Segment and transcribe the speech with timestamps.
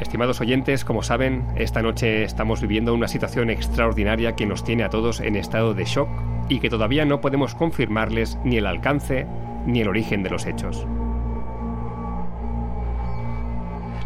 [0.00, 4.90] Estimados oyentes, como saben, esta noche estamos viviendo una situación extraordinaria que nos tiene a
[4.90, 6.08] todos en estado de shock
[6.48, 9.26] y que todavía no podemos confirmarles ni el alcance
[9.66, 10.86] ni el origen de los hechos.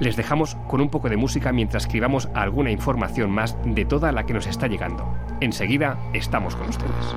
[0.00, 4.24] Les dejamos con un poco de música mientras escribamos alguna información más de toda la
[4.24, 5.14] que nos está llegando.
[5.40, 7.14] Enseguida estamos con ustedes.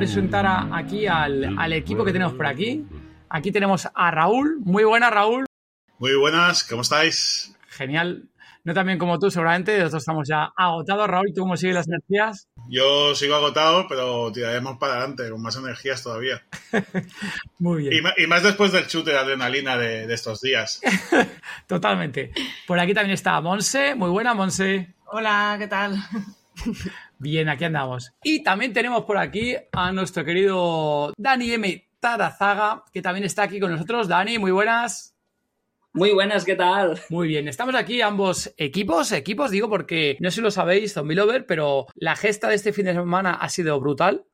[0.00, 2.86] A presentar aquí al, al equipo que tenemos por aquí.
[3.28, 4.58] Aquí tenemos a Raúl.
[4.60, 5.44] Muy buenas, Raúl.
[5.98, 7.54] Muy buenas, ¿cómo estáis?
[7.68, 8.30] Genial.
[8.64, 9.76] No tan bien como tú, seguramente.
[9.76, 11.06] Nosotros estamos ya agotados.
[11.06, 12.48] Raúl, ¿tú cómo siguen las energías?
[12.70, 16.46] Yo sigo agotado, pero tiraremos para adelante, con más energías todavía.
[17.58, 18.02] Muy bien.
[18.16, 20.80] Y más después del chute de adrenalina de, de estos días.
[21.66, 22.32] Totalmente.
[22.66, 23.94] Por aquí también está Monse.
[23.96, 24.94] Muy buena, Monse.
[25.12, 26.02] Hola, ¿qué tal?
[27.20, 28.14] Bien, aquí andamos.
[28.22, 31.86] Y también tenemos por aquí a nuestro querido Dani M.
[32.00, 34.08] Tarazaga, que también está aquí con nosotros.
[34.08, 35.14] Dani, muy buenas.
[35.92, 36.98] Muy buenas, ¿qué tal?
[37.10, 41.16] Muy bien, estamos aquí ambos equipos, equipos digo porque no sé si lo sabéis, Zombie
[41.16, 44.24] Lover, pero la gesta de este fin de semana ha sido brutal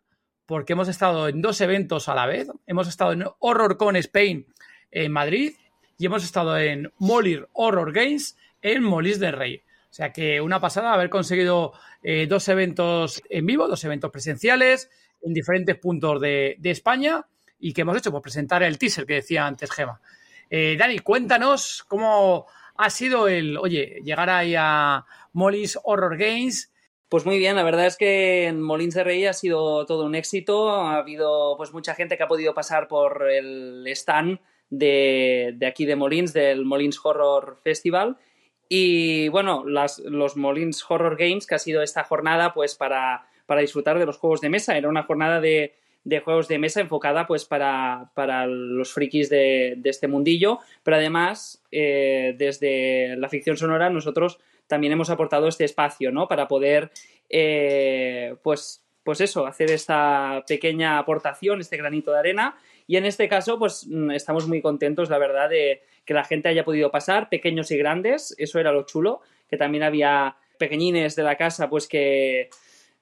[0.45, 2.49] porque hemos estado en dos eventos a la vez.
[2.67, 4.47] Hemos estado en HorrorCon Spain
[4.93, 5.55] en Madrid
[5.99, 9.66] y hemos estado en Molir Horror Games en Molís del Rey.
[9.97, 14.91] Sea que una pasada haber conseguido eh, dos eventos en vivo, dos eventos presenciales
[15.23, 17.27] en diferentes puntos de, España
[17.59, 19.99] y que hemos hecho pues presentar el teaser que decía antes Gema.
[20.51, 22.45] Eh, Dani, cuéntanos cómo
[22.77, 26.71] ha sido el, oye, llegar ahí a Molly's Horror Games.
[27.09, 30.15] Pues muy bien, la verdad es que en Molins de Rey ha sido todo un
[30.15, 30.73] éxito.
[30.73, 35.97] Ha habido pues mucha gente que ha podido pasar por el stand de aquí de
[35.97, 38.19] Molins, del Molins Horror Festival.
[38.69, 43.61] Y bueno, las, los Molins Horror Games, que ha sido esta jornada pues para, para
[43.61, 44.77] disfrutar de los juegos de mesa.
[44.77, 49.75] Era una jornada de, de juegos de mesa enfocada pues para, para los frikis de,
[49.77, 55.65] de este mundillo, pero además eh, desde la ficción sonora nosotros también hemos aportado este
[55.65, 56.29] espacio, ¿no?
[56.29, 56.91] Para poder,
[57.29, 62.57] eh, pues, pues eso, hacer esta pequeña aportación, este granito de arena.
[62.87, 66.49] Y en este caso, pues mm, estamos muy contentos, la verdad, de que la gente
[66.49, 71.23] haya podido pasar, pequeños y grandes, eso era lo chulo, que también había pequeñines de
[71.23, 72.49] la casa, pues que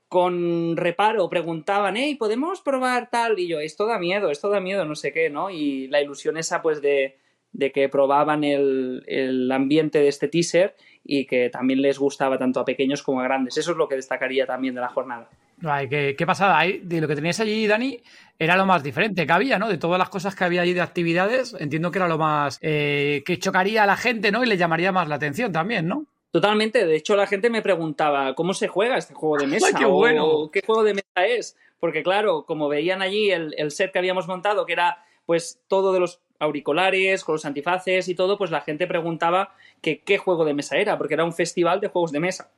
[0.09, 3.39] con reparo preguntaban, hey, ¿podemos probar tal?
[3.39, 5.50] Y yo, esto da miedo, esto da miedo, no sé qué, ¿no?
[5.50, 7.19] Y la ilusión esa, pues, de,
[7.53, 12.61] de que probaban el, el, ambiente de este teaser y que también les gustaba tanto
[12.61, 13.56] a pequeños como a grandes.
[13.56, 15.28] Eso es lo que destacaría también de la jornada.
[15.66, 16.62] Ay, qué, qué pasada.
[16.82, 18.00] De lo que tenías allí, Dani,
[18.38, 19.69] era lo más diferente que había, ¿no?
[19.69, 23.22] De todas las cosas que había allí de actividades, entiendo que era lo más eh,
[23.25, 24.42] que chocaría a la gente, ¿no?
[24.42, 26.06] Y le llamaría más la atención también, ¿no?
[26.30, 26.84] Totalmente.
[26.84, 29.69] De hecho, la gente me preguntaba cómo se juega este juego de mesa.
[29.69, 30.26] ¡Ay, qué bueno!
[30.26, 31.56] O qué juego de mesa es.
[31.78, 35.92] Porque, claro, como veían allí el, el, set que habíamos montado, que era pues todo
[35.92, 40.44] de los auriculares, con los antifaces y todo, pues la gente preguntaba que qué juego
[40.44, 42.50] de mesa era, porque era un festival de juegos de mesa.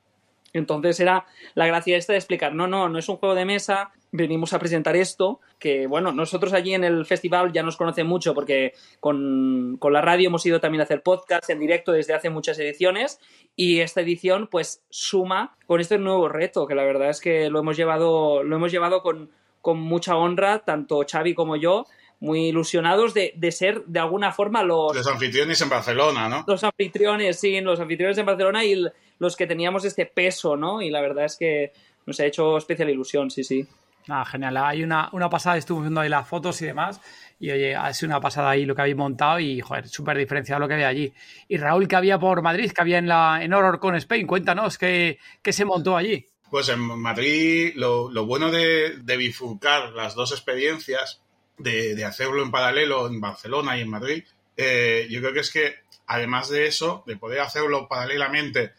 [0.52, 3.92] Entonces era la gracia esta de explicar, no, no, no es un juego de mesa,
[4.12, 8.34] venimos a presentar esto, que bueno, nosotros allí en el festival ya nos conocen mucho
[8.34, 12.30] porque con, con la radio hemos ido también a hacer podcasts en directo desde hace
[12.30, 13.20] muchas ediciones
[13.54, 17.60] y esta edición pues suma con este nuevo reto, que la verdad es que lo
[17.60, 19.30] hemos llevado, lo hemos llevado con,
[19.60, 21.86] con mucha honra, tanto Xavi como yo,
[22.18, 24.94] muy ilusionados de, de, ser de alguna forma los...
[24.94, 26.44] Los anfitriones en Barcelona, ¿no?
[26.46, 28.86] Los anfitriones, sí, los anfitriones en Barcelona y
[29.18, 30.82] los que teníamos este peso, ¿no?
[30.82, 31.72] Y la verdad es que
[32.06, 33.66] nos ha hecho especial ilusión, sí, sí.
[34.08, 34.56] Ah, genial.
[34.58, 37.00] Hay una, una pasada, estuve viendo ahí las fotos y demás.
[37.40, 40.60] Y oye, ha sido una pasada ahí lo que habéis montado y, joder, súper diferenciado
[40.60, 41.12] lo que había allí.
[41.48, 44.78] Y Raúl, que había por Madrid, que había en, la, en Horror con Spain, cuéntanos,
[44.78, 46.28] ¿qué, qué se montó allí?
[46.50, 51.20] Pues en Madrid, lo, lo bueno de, de bifurcar las dos experiencias
[51.58, 54.24] de, de, hacerlo en paralelo en Barcelona y en Madrid,
[54.56, 55.74] eh, yo creo que es que
[56.06, 58.72] además de eso, de poder hacerlo paralelamente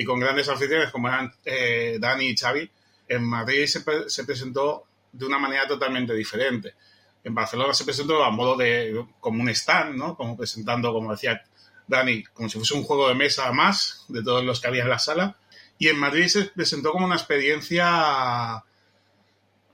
[0.00, 2.70] y con grandes anfitriones como eran eh, Dani y Xavi,
[3.06, 6.74] en Madrid se, se, presentó de una manera totalmente diferente.
[7.22, 10.16] En Barcelona se presentó a modo de como un stand, ¿no?
[10.16, 11.42] Como presentando, como decía
[11.86, 14.88] Dani, como si fuese un juego de mesa más de todos los que había en
[14.88, 15.36] la sala.
[15.78, 18.64] Y en Madrid se presentó como una experiencia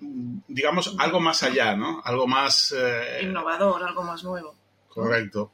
[0.01, 2.03] digamos, algo más allá, ¿no?
[2.05, 2.75] Algo más...
[2.77, 3.21] Eh...
[3.23, 4.57] Innovador, algo más nuevo.
[4.89, 5.53] Correcto.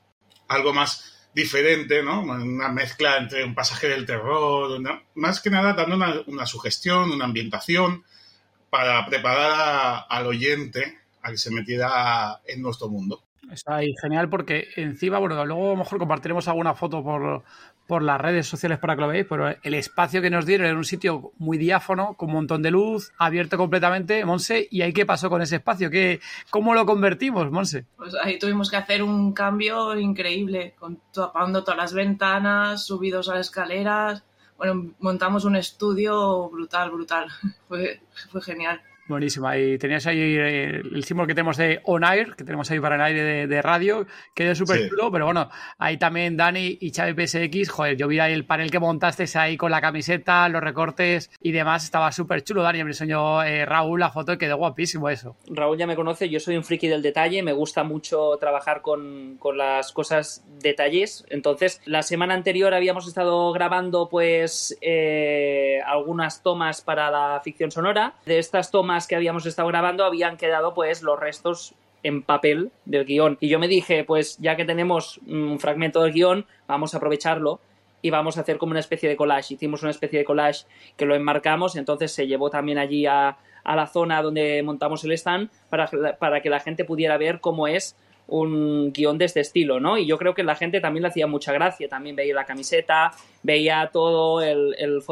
[0.49, 2.23] Algo más diferente, ¿no?
[2.23, 4.81] Una mezcla entre un pasaje del terror,
[5.15, 8.05] más que nada dando una, sugestión, una ambientación
[8.71, 13.23] para preparar al oyente a que se metiera en nuestro mundo.
[13.51, 17.45] Está ahí genial porque encima, bueno, luego a lo mejor compartiremos alguna foto por,
[17.87, 20.77] por las redes sociales para que lo veáis, pero el espacio que nos dieron era
[20.77, 25.05] un sitio muy diáfono, con un montón de luz, abierto completamente, Monse, ¿y ahí qué
[25.05, 25.91] pasó con ese espacio?
[25.91, 26.21] ¿Qué,
[26.51, 27.87] ¿Cómo lo convertimos, Monse?
[27.97, 33.35] Pues ahí tuvimos que hacer un cambio increíble, con, tapando todas las ventanas, subidos a
[33.35, 34.25] las escaleras,
[34.57, 37.29] bueno, montamos un estudio brutal, brutal,
[37.69, 38.01] fue,
[38.31, 38.81] fue genial.
[39.09, 39.59] Buenísima.
[39.59, 42.95] Y tenías ahí eh, el símbolo que tenemos de On Air, que tenemos ahí para
[42.95, 47.27] el aire de, radio, que es súper chulo, pero bueno, ahí también Dani y Xavi
[47.27, 51.31] PSX, joder, yo vi ahí el panel que montaste ahí con la camiseta, los recortes
[51.41, 55.09] y demás, estaba súper chulo, Dani, me enseñó eh, Raúl la foto y quedó guapísimo
[55.09, 55.37] eso.
[55.49, 59.37] Raúl ya me conoce, yo soy un friki del detalle, me gusta mucho trabajar con,
[59.39, 66.81] con las cosas detalles, entonces la semana anterior habíamos estado grabando pues eh, algunas tomas
[66.83, 71.19] para la ficción sonora, de estas tomas que habíamos estado grabando habían quedado pues los
[71.19, 73.39] restos en papel del guion.
[73.41, 77.61] Y yo me dije, pues ya que tenemos un fragmento del guion, vamos a aprovecharlo
[78.01, 79.55] y vamos a hacer como una especie de collage.
[79.55, 80.67] Hicimos una especie de collage
[80.97, 85.13] que lo enmarcamos, entonces se llevó también allí a, a la zona donde montamos el
[85.13, 85.89] stand para,
[86.19, 87.97] para, que la gente pudiera ver cómo es
[88.27, 89.99] un guion de este estilo, ¿no?
[89.99, 93.13] Y yo creo que la gente también le hacía mucha gracia, también veía la camiseta,
[93.43, 95.03] veía todo el, el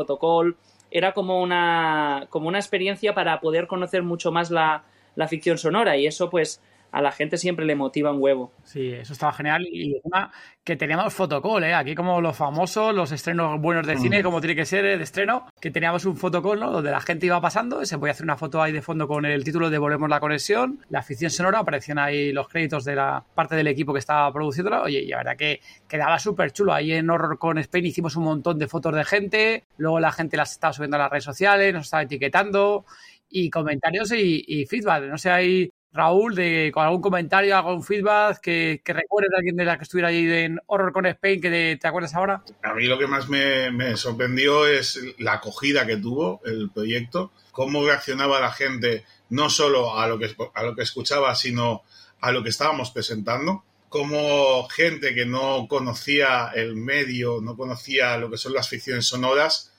[0.91, 4.85] era como una, como una experiencia para poder conocer mucho más la,
[5.15, 5.97] la ficción sonora.
[5.97, 8.53] Y eso pues a la gente siempre le motiva un huevo.
[8.65, 9.67] Sí, eso estaba genial.
[9.71, 10.33] Y encima
[10.65, 11.75] que teníamos fotocall, ¿eh?
[11.75, 14.23] Aquí como los famosos, los estrenos buenos del cine, mm.
[14.23, 16.71] como tiene que ser de estreno, que teníamos un fotocall, ¿no?
[16.71, 19.45] Donde la gente iba pasando, se podía hacer una foto ahí de fondo con el
[19.45, 23.57] título de Volvemos la conexión, la ficción sonora, aparecían ahí los créditos de la parte
[23.57, 24.83] del equipo que estaba produciéndola.
[24.83, 26.73] Oye, y la verdad que quedaba súper chulo.
[26.73, 30.37] Ahí en Horror con Spain hicimos un montón de fotos de gente, luego la gente
[30.37, 32.85] las estaba subiendo a las redes sociales, nos estaba etiquetando
[33.31, 35.05] y comentarios y, y, feedback.
[35.05, 39.57] No sé, hay Raúl, de, con algún comentario, algún feedback que, que recuerdes de alguien
[39.57, 42.45] de la que estuviera ahí en Horror con Spain, que te, acuerdas ahora.
[42.63, 47.85] A mí lo que más me, sorprendió es la acogida que tuvo el proyecto, cómo
[47.85, 51.83] reaccionaba la gente, no solo a lo que, a lo que escuchaba, sino
[52.21, 53.65] a lo que estábamos presentando.
[53.89, 59.73] Cómo gente que no conocía el medio, no conocía lo que son las ficciones sonoras,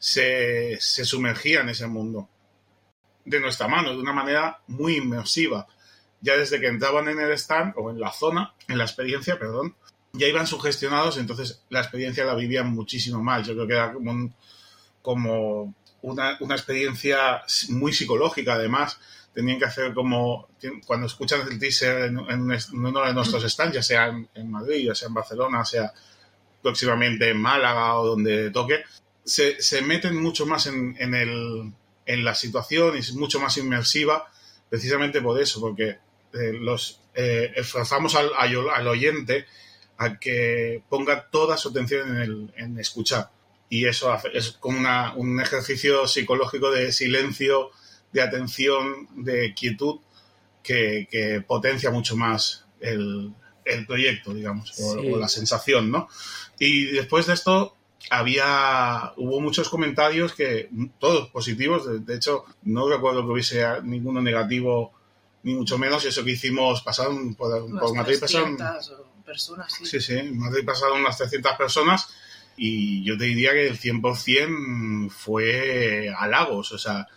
[0.00, 2.28] se sumergía en ese mundo
[3.24, 5.66] de nuestra mano, de una manera muy inmersiva.
[6.20, 9.74] Ya desde que entraban en el stand o en la zona, en la experiencia, perdón,
[10.12, 13.46] ya iban sugestionados, entonces la experiencia la vivían muchísimo más.
[13.46, 13.92] Yo creo que era
[15.02, 18.98] como, una, una, experiencia muy psicológica, además.
[19.32, 20.48] Tenían que hacer como,
[20.86, 25.08] cuando escuchan el teaser en, uno de nuestros stands, ya sea en, Madrid, ya sea
[25.08, 25.90] en Barcelona, sea
[26.60, 28.82] próximamente en Málaga o donde toque,
[29.24, 31.72] se, se meten mucho más en, en el,
[32.06, 34.30] en la situación y es mucho más inmersiva
[34.68, 35.98] precisamente por eso, porque
[36.32, 39.44] eh, los eh, esforzamos al, al, oyente
[39.98, 43.30] a que ponga toda su atención en, el, en escuchar.
[43.68, 47.70] Y eso es como una, un ejercicio psicológico de silencio,
[48.12, 50.00] de atención, de quietud,
[50.62, 53.32] que, que potencia mucho más el,
[53.64, 56.08] el proyecto, digamos, o, o, la sensación, ¿no?
[56.58, 57.76] Y después de esto,
[58.10, 60.68] había, hubo muchos comentarios que,
[60.98, 64.92] todos positivos, de, hecho, no recuerdo que hubiese ninguno negativo,
[65.42, 68.56] ni mucho menos, y eso que hicimos, pasaron por, Madrid, pasaron...
[69.24, 69.86] personas, sí.
[69.86, 72.08] Sí, sí, en Madrid pasaron unas 300 personas,
[72.56, 77.08] y yo te diría que el 100% fue halagos, o sea,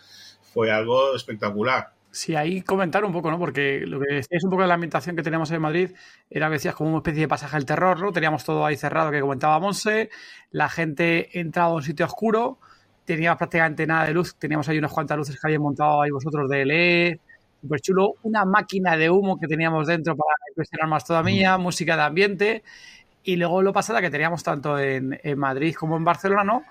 [0.52, 1.92] fue algo espectacular.
[2.16, 3.38] Sí, ahí comentar un poco, ¿no?
[3.38, 5.90] Porque lo que es un poco de la ambientación que teníamos en Madrid
[6.30, 8.10] era que decías como una especie de pasaje al terror, ¿no?
[8.10, 10.08] Teníamos todo ahí cerrado que comentaba Monse,
[10.50, 12.58] la gente entraba a un sitio oscuro,
[13.04, 16.48] tenía prácticamente nada de luz, teníamos ahí unas cuantas luces que habían montado ahí vosotros
[16.48, 17.18] de LED,
[17.60, 22.02] súper chulo, una máquina de humo que teníamos dentro para impresionar más todavía, música de
[22.02, 22.62] ambiente,
[23.24, 26.62] y luego lo pasada que teníamos tanto en, en Madrid como en Barcelona, ¿no?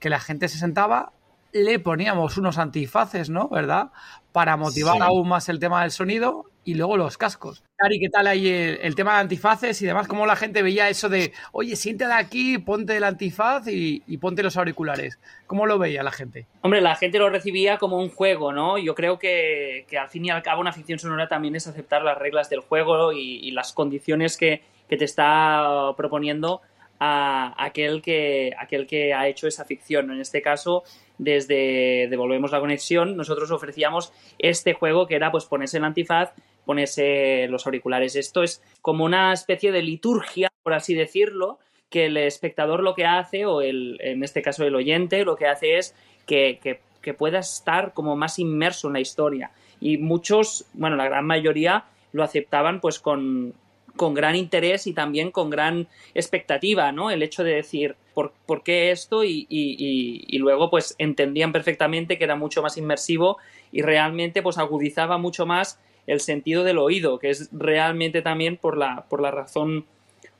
[0.00, 1.12] Que la gente se sentaba
[1.54, 3.48] le poníamos unos antifaces, ¿no?
[3.48, 3.92] ¿Verdad?
[4.32, 7.62] Para motivar aún más el tema del sonido y luego los cascos.
[7.78, 10.08] Ari, ¿qué tal ahí el, tema de antifaces y demás?
[10.08, 14.56] ¿Cómo la gente veía eso de, oye, siéntate aquí, ponte el antifaz y, ponte los
[14.56, 15.20] auriculares?
[15.46, 16.46] ¿Cómo lo veía la gente?
[16.62, 18.76] Hombre, la gente lo recibía como un juego, ¿no?
[18.76, 22.18] Yo creo que, al fin y al cabo una ficción sonora también es aceptar las
[22.18, 26.62] reglas del juego y, las condiciones que, que te está proponiendo
[26.98, 30.10] a aquel que, aquel que ha hecho esa ficción.
[30.10, 30.84] En este caso,
[31.18, 36.32] desde Devolvemos la Conexión, nosotros ofrecíamos este juego que era pues ponerse el antifaz
[36.64, 38.16] ponerse los auriculares.
[38.16, 41.58] Esto es como una especie de liturgia, por así decirlo,
[41.90, 45.46] que el espectador lo que hace, o el, en este caso el oyente, lo que
[45.46, 45.94] hace es
[46.26, 49.50] que, que, que pueda estar como más inmerso en la historia.
[49.80, 53.54] Y muchos, bueno, la gran mayoría lo aceptaban pues con,
[53.96, 57.10] con gran interés y también con gran expectativa, ¿no?
[57.10, 59.24] El hecho de decir, ¿por, ¿por qué esto?
[59.24, 63.38] Y, y, y, luego, pues, entendían perfectamente que era mucho más inmersivo
[63.70, 68.76] y realmente, pues, agudizaba mucho más el sentido del oído, que es realmente también por
[68.76, 69.86] la, por la razón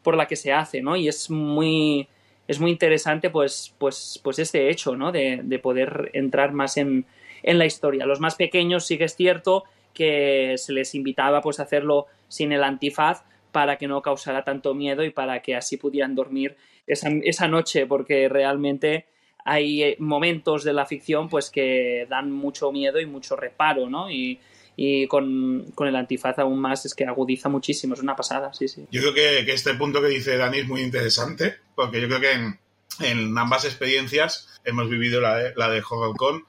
[0.02, 0.96] por la que se hace, ¿no?
[0.96, 2.08] Y es muy,
[2.48, 5.12] es muy interesante, pues, pues, pues este hecho, ¿no?
[5.12, 7.06] De, de poder entrar más en,
[7.42, 8.04] en la historia.
[8.04, 12.52] Los más pequeños sí que es cierto que se les invitaba, pues, a hacerlo sin
[12.52, 13.22] el antifaz,
[13.54, 16.56] para que no causara tanto miedo y para que así pudieran dormir
[16.88, 19.06] esa, noche, porque realmente
[19.44, 24.10] hay eh, momentos de la ficción pues que dan mucho miedo y mucho reparo, ¿no?
[24.10, 24.40] Y,
[24.74, 28.66] y con, con, el antifaz aún más es que agudiza muchísimo, es una pasada, sí,
[28.66, 28.88] sí.
[28.90, 32.32] Yo creo que, este punto que dice Dani es muy interesante, porque yo creo que
[32.32, 32.58] en,
[33.02, 36.44] en ambas experiencias hemos vivido la de, la de HorrorCon,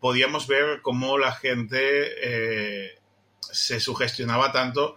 [0.00, 1.78] podíamos ver cómo la gente
[2.20, 2.98] eh,
[3.40, 4.96] se sugestionaba tanto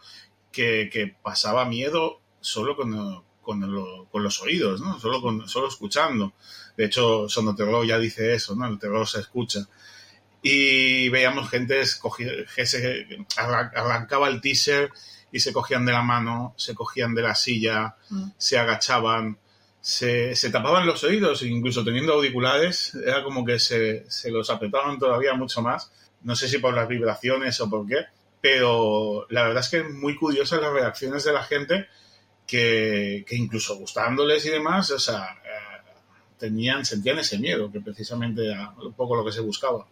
[0.51, 4.99] que, que pasaba miedo solo con, con, los oídos, ¿no?
[4.99, 6.33] Solo, con, solo escuchando.
[6.77, 8.67] De hecho, Sonoterror ya dice eso, ¿no?
[8.67, 9.67] El terror se escucha.
[10.41, 11.81] Y veíamos gente
[12.55, 14.91] que se arrancaba el teaser
[15.31, 18.31] y se cogían de la mano, se cogían de la silla, mm.
[18.37, 19.37] se agachaban,
[19.79, 24.97] se, se, tapaban los oídos, incluso teniendo auriculares, era como que se, se los apretaban
[24.97, 25.91] todavía mucho más.
[26.23, 28.05] No sé si por las vibraciones o por qué
[28.41, 31.87] pero la verdad es que muy curiosas las reacciones de la gente
[32.47, 35.61] que, que incluso gustándoles y demás, o sea, eh,
[36.37, 39.87] tenían, sentían ese miedo, que precisamente era un poco lo que se buscaba.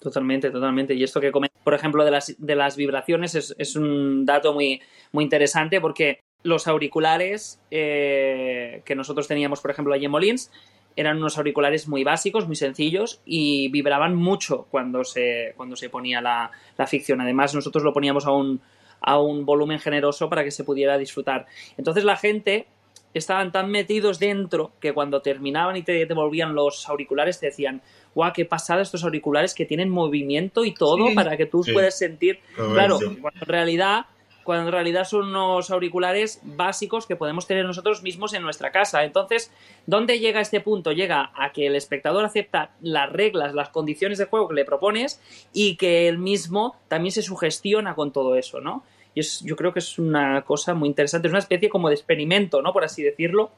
[0.00, 0.94] Totalmente, totalmente.
[0.94, 4.54] Y esto que comentas, por ejemplo, de las, de las vibraciones es, es, un dato
[4.54, 4.80] muy,
[5.12, 10.50] muy interesante porque los auriculares eh, que nosotros teníamos, por ejemplo, allí en Molins,
[10.96, 16.20] eran unos auriculares muy básicos, muy sencillos y vibraban mucho cuando se, cuando se ponía
[16.20, 17.20] la, la ficción.
[17.20, 18.60] Además, nosotros lo poníamos a un,
[19.00, 21.46] a un volumen generoso para que se pudiera disfrutar.
[21.76, 22.66] Entonces la gente
[23.14, 27.82] estaban tan metidos dentro que cuando terminaban y te devolvían los auriculares te decían,
[28.14, 31.72] guau, qué pasada estos auriculares que tienen movimiento y todo sí, para que tú sí.
[31.72, 32.40] puedas sentir.
[32.54, 34.06] Claro, cuando en realidad
[34.44, 39.04] cuando en realidad son unos auriculares básicos que podemos tener nosotros mismos en nuestra casa.
[39.04, 39.52] Entonces,
[39.86, 40.92] ¿dónde llega este punto?
[40.92, 45.20] Llega a que el espectador acepta las reglas, las condiciones de juego que le propones
[45.52, 48.84] y que él mismo también se sugestiona con todo eso, ¿no?
[49.14, 51.94] Y es, yo creo que es una cosa muy interesante, es una especie como de
[51.94, 52.72] experimento, ¿no?
[52.72, 53.50] Por así decirlo.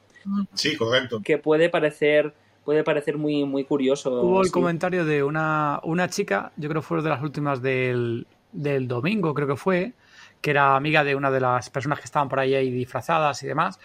[0.55, 1.21] Sí, correcto.
[1.23, 4.23] Que puede parecer puede parecer muy, muy curioso.
[4.23, 4.53] Hubo el sí.
[4.53, 9.35] comentario de una, una chica, yo creo que fue de las últimas del, del domingo,
[9.35, 9.93] creo que fue,
[10.45, 13.47] que era amiga de una de las personas que estaban por ahí, ahí disfrazadas y
[13.47, 13.81] demás,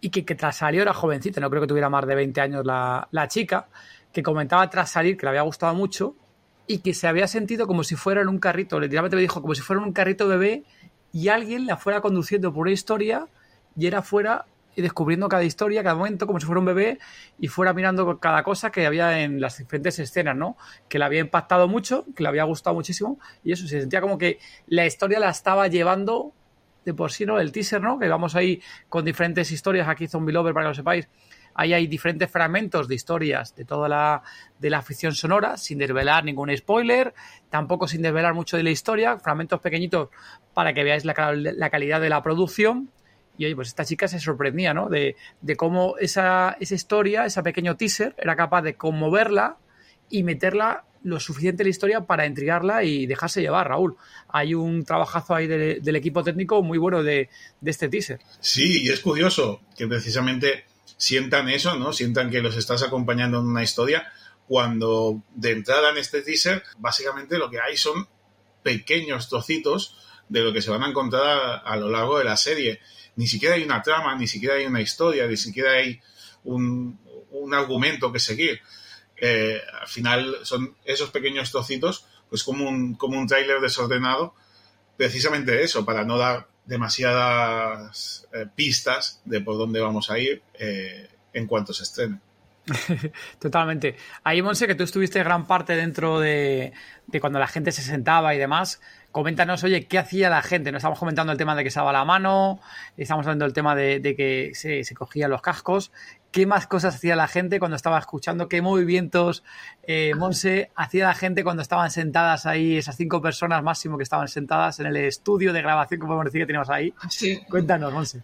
[0.00, 3.06] y que, tras salió era jovencita, no creo que tuviera más de 20 años la,
[3.10, 3.68] la, chica,
[4.10, 6.16] que comentaba tras salir que le había gustado mucho
[6.66, 9.54] y que se había sentido como si fuera en un carrito, literalmente me dijo como
[9.54, 10.64] si fuera en un carrito bebé
[11.12, 13.26] y alguien la fuera conduciendo por una historia
[13.76, 14.46] y era fuera
[14.78, 17.00] y descubriendo cada historia, cada momento, como si fuera un bebé
[17.40, 20.56] y fuera mirando cada cosa que había en las diferentes escenas, ¿no?
[20.88, 24.18] Que le había impactado mucho, que le había gustado muchísimo y eso, se sentía como
[24.18, 26.32] que la historia la estaba llevando
[26.84, 27.40] de por sí, ¿no?
[27.40, 27.98] El teaser, ¿no?
[27.98, 31.08] Que vamos ahí con diferentes historias, aquí Zombie Lover, para que lo sepáis,
[31.54, 34.22] ahí hay diferentes fragmentos de historias de toda la,
[34.60, 37.14] de la ficción sonora, sin desvelar ningún spoiler,
[37.50, 40.10] tampoco sin desvelar mucho de la historia, fragmentos pequeñitos
[40.54, 42.92] para que veáis la calidad de la producción
[43.38, 44.88] y oye, pues esta chica se sorprendía, ¿no?
[44.88, 49.56] De, de cómo esa, esa, historia, ese pequeño teaser, era capaz de conmoverla
[50.10, 53.96] y meterla lo suficiente en la historia para intrigarla y dejarse llevar, Raúl.
[54.28, 57.30] Hay un trabajazo ahí de, del equipo técnico muy bueno de,
[57.60, 58.18] de, este teaser.
[58.40, 60.64] Sí, y es curioso que precisamente
[60.96, 61.92] sientan eso, ¿no?
[61.92, 64.12] Sientan que los estás acompañando en una historia
[64.48, 68.08] cuando de entrada en este teaser, básicamente lo que hay son
[68.64, 69.96] pequeños trocitos
[70.28, 72.80] de lo que se van a encontrar a, lo largo de la serie
[73.18, 76.00] ni siquiera hay una trama, ni siquiera hay una historia, ni siquiera hay
[76.44, 77.00] un,
[77.32, 78.60] un argumento que seguir.
[79.16, 84.34] Eh, al final son esos pequeños trocitos, pues como un, como un tráiler desordenado,
[84.96, 91.08] precisamente eso, para no dar demasiadas eh, pistas de por dónde vamos a ir eh,
[91.32, 92.20] en cuanto se estrene.
[93.40, 93.96] Totalmente.
[94.22, 96.72] Ahí, Monse, que tú estuviste gran parte dentro de,
[97.08, 98.80] de, cuando la gente se sentaba y demás,
[99.18, 100.70] coméntanos, oye, ¿qué hacía la gente?
[100.70, 102.60] No estamos comentando el tema de que se daba la mano,
[102.96, 105.90] estamos hablando del tema de, que se, se, cogían los cascos.
[106.30, 108.48] ¿Qué más cosas hacía la gente cuando estaba escuchando?
[108.48, 109.42] ¿Qué movimientos,
[109.82, 114.28] eh, Monse, hacía la gente cuando estaban sentadas ahí, esas cinco personas máximo que estaban
[114.28, 116.94] sentadas en el estudio de grabación, como podemos decir, que teníamos ahí?
[117.08, 117.40] Sí.
[117.50, 118.22] Cuéntanos, Monse.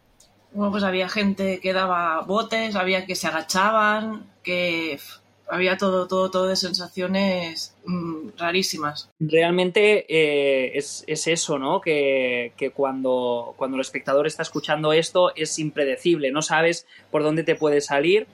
[0.52, 5.00] Bueno, pues había gente que daba botes, había que se agachaban, que
[5.48, 9.10] había todo, todo, todo de sensaciones mm, rarísimas.
[9.20, 11.80] Realmente eh, es, eso, ¿no?
[11.80, 17.54] Que, cuando, cuando el espectador está escuchando esto es impredecible, no sabes por dónde te
[17.54, 18.26] puede salir.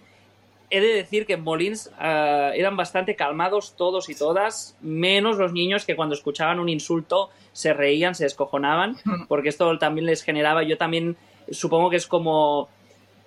[0.72, 5.52] He de decir que en Molins eh, eran bastante calmados todos y todas, menos los
[5.52, 8.96] niños que cuando escuchaban un insulto se reían, se descojonaban,
[9.28, 11.16] porque esto también les generaba, yo también
[11.50, 12.68] supongo que es como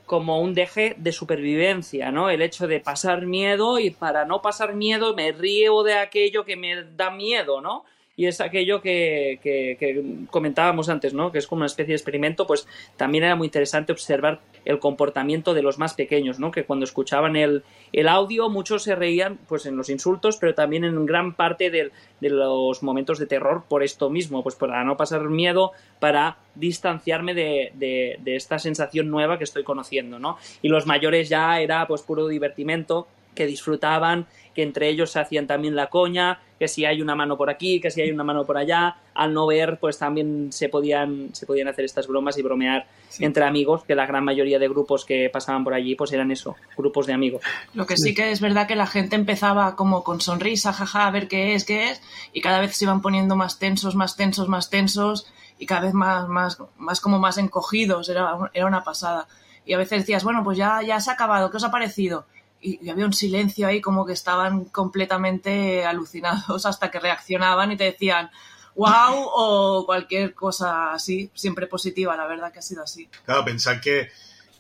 [0.05, 2.29] como un deje de supervivencia, ¿no?
[2.29, 6.55] El hecho de pasar miedo y para no pasar miedo me río de aquello que
[6.55, 7.85] me da miedo, ¿no?
[8.15, 11.31] Y es aquello que, comentábamos antes, ¿no?
[11.31, 15.55] Que es como una especie de experimento, pues también era muy interesante observar el comportamiento
[15.55, 16.51] de los más pequeños, ¿no?
[16.51, 17.63] Que cuando escuchaban el,
[18.07, 21.91] audio muchos se reían pues en los insultos, pero también en gran parte de,
[22.21, 27.71] los momentos de terror por esto mismo, pues para no pasar miedo, para distanciarme de,
[27.73, 30.37] de, esta sensación nueva que estoy conociendo, ¿no?
[30.61, 35.47] Y los mayores ya era pues puro divertimento, que disfrutaban, que entre ellos se hacían
[35.47, 38.45] también la coña, que si hay una mano por aquí, que si hay una mano
[38.45, 42.41] por allá, al no ver, pues también se podían, se podían hacer estas bromas y
[42.41, 42.87] bromear
[43.19, 46.55] entre amigos, que la gran mayoría de grupos que pasaban por allí, pues eran eso,
[46.77, 47.41] grupos de amigos.
[47.73, 51.11] Lo que sí que es verdad que la gente empezaba como con sonrisa, jaja, a
[51.11, 54.47] ver qué es, qué es, y cada vez se iban poniendo más tensos, más tensos,
[54.47, 55.27] más tensos,
[55.59, 59.27] y cada vez más, más, más como más encogidos, era, era una pasada.
[59.65, 62.25] Y a veces decías, bueno, pues ya, ya se ha acabado, ¿qué os ha parecido?
[62.63, 67.83] Y, había un silencio ahí como que estaban completamente alucinados hasta que reaccionaban y te
[67.85, 68.31] decían
[68.75, 73.07] wow o cualquier cosa así, siempre positiva, la verdad que ha sido así.
[73.25, 74.09] Claro, pensar que,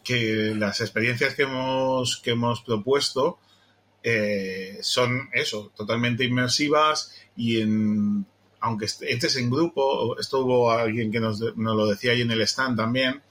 [0.03, 3.39] que las experiencias que hemos, que hemos propuesto
[4.03, 8.25] eh, son eso, totalmente inmersivas y en,
[8.59, 12.41] aunque entres en grupo, esto hubo alguien que nos, nos lo decía ahí en el
[12.41, 13.21] stand también,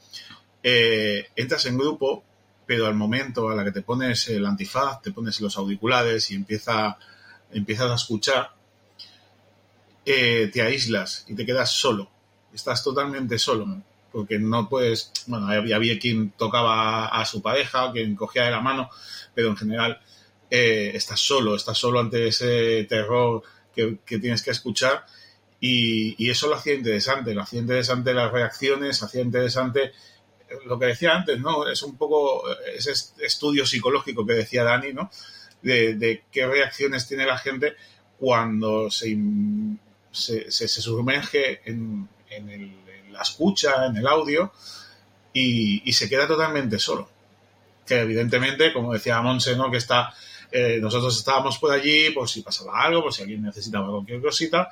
[0.62, 2.24] eh, entras en grupo
[2.66, 6.34] pero al momento a la que te pones el antifaz, te pones los auriculares y
[6.34, 6.96] empieza,
[7.52, 8.50] empiezas a escuchar,
[10.04, 12.10] eh, te aíslas y te quedas solo.
[12.52, 13.82] Estás totalmente solo.
[14.10, 15.10] Porque no puedes.
[15.26, 18.90] Bueno, había, quien tocaba a su pareja, quien cogía de la mano,
[19.34, 20.00] pero en general
[20.50, 23.42] eh, estás solo, estás solo ante ese terror
[23.74, 25.06] que, tienes que escuchar.
[25.60, 29.92] Y, y, eso lo hacía interesante, lo hacía interesante las reacciones, hacía interesante
[30.64, 31.68] lo que decía antes, ¿no?
[31.68, 32.92] Es un poco ese
[33.24, 35.10] estudio psicológico que decía Dani, ¿no?
[35.62, 37.74] De, qué reacciones tiene la gente
[38.18, 39.16] cuando se,
[40.10, 42.08] se, sumerge en,
[43.10, 44.52] la escucha, en el audio,
[45.32, 47.08] y, se queda totalmente solo.
[47.86, 49.70] Que evidentemente, como decía Monse, ¿no?
[49.70, 50.12] Que está,
[50.50, 54.70] eh, nosotros estábamos por allí por si pasaba algo, por si alguien necesitaba cualquier cosita,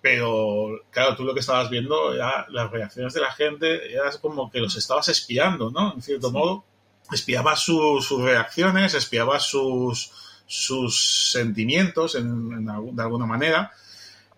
[0.00, 4.50] pero claro, tú lo que estabas viendo, ya las reacciones de la gente, era como
[4.50, 5.94] que los estabas espiando, ¿no?
[5.94, 6.64] En cierto modo,
[7.12, 10.10] espiabas sus reacciones, espiabas sus,
[10.46, 13.72] sus sentimientos en, de alguna manera,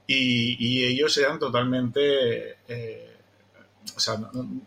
[0.07, 3.17] y, ellos eran totalmente, eh,
[3.95, 4.17] o sea,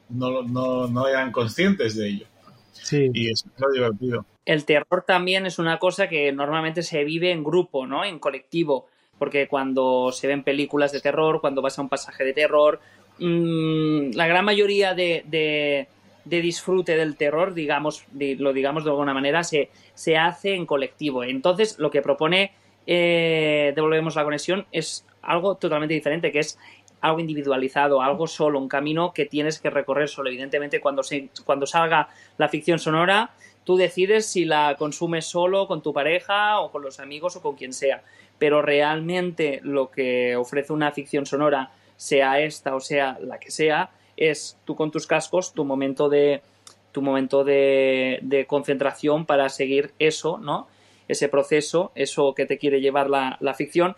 [0.10, 2.28] no, no, no, eran conscientes de ello.
[2.72, 3.10] Sí.
[3.14, 4.26] Y eso es lo divertido.
[4.46, 8.06] El terror también es una cosa que normalmente se vive en grupo, ¿no?
[8.06, 8.88] En colectivo
[9.24, 12.82] porque cuando se ven películas de terror, cuando vas a un pasaje de terror,
[13.20, 15.88] mmm, la gran mayoría de,
[16.26, 21.24] disfrute del terror, digamos, lo digamos de alguna manera, se, se hace en colectivo.
[21.24, 22.52] Entonces, lo que propone
[22.86, 26.60] eh, Devolvemos la conexión es algo totalmente diferente, que es
[27.00, 30.28] algo individualizado, algo solo, un camino que tienes que recorrer solo.
[30.28, 33.32] Evidentemente, cuando, se, cuando salga la ficción sonora,
[33.64, 37.56] tú decides si la consumes solo, con tu pareja o con los amigos o con
[37.56, 38.04] quien sea
[38.40, 43.92] pero realmente lo que ofrece una ficción sonora, sea esta o sea la que sea,
[44.18, 46.42] es tú con tus cascos, tu momento de
[46.94, 50.68] tu momento de, concentración para seguir eso, ¿no?
[51.10, 53.96] Ese proceso, eso que te quiere llevar la, ficción.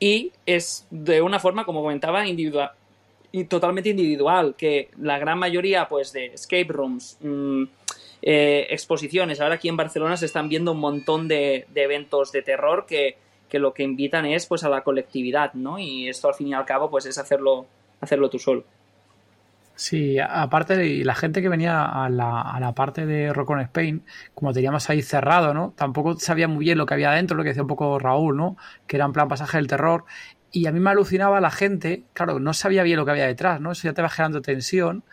[0.00, 2.72] Y es de una forma, como comentaba, individual,
[3.32, 7.62] y totalmente individual, que la gran mayoría, pues, de escape rooms, mm,
[8.22, 12.84] eh, exposiciones, ahora aquí en Barcelona se están viendo un montón de eventos de terror
[12.86, 13.16] que,
[13.54, 15.78] que lo que invitan es pues a la colectividad, ¿no?
[15.78, 17.66] Y esto al fin y al cabo pues es hacerlo,
[18.00, 18.64] hacerlo tú solo.
[19.76, 23.60] Sí, aparte de la gente que venía a la, a la parte de Rock on
[23.60, 24.02] Spain,
[24.34, 25.72] como teníamos ahí cerrado, ¿no?
[25.76, 28.56] Tampoco sabía muy bien lo que había dentro, lo que decía un poco Raúl, ¿no?
[28.88, 30.04] Que era en plan pasaje del terror.
[30.50, 33.60] Y a mí me alucinaba la gente, claro, no sabía bien lo que había detrás,
[33.60, 33.70] ¿no?
[33.70, 35.04] Eso ya te va generando tensión.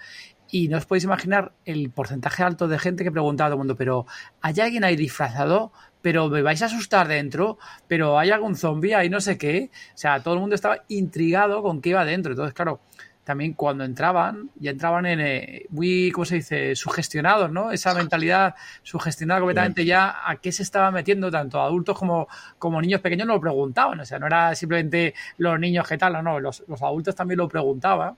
[0.49, 3.59] Y no os podéis imaginar el porcentaje alto de gente que preguntaba a todo el
[3.59, 4.07] mundo, pero
[4.41, 5.71] ¿hay alguien ahí disfrazado?
[6.01, 7.57] ¿Pero me vais a asustar dentro?
[7.87, 9.69] ¿Pero hay algún zombie ahí no sé qué?
[9.93, 12.31] O sea, todo el mundo estaba intrigado con qué iba dentro.
[12.31, 12.81] Entonces, claro,
[13.23, 17.71] también cuando entraban, ya entraban en eh, muy, ¿cómo se dice?, sugestionados, ¿no?
[17.71, 23.01] Esa mentalidad sugestionada completamente ya a qué se estaba metiendo tanto adultos como, como niños
[23.01, 26.81] pequeños lo preguntaban, o sea, no era simplemente los niños que tal, no, los, los
[26.81, 28.15] adultos también lo preguntaban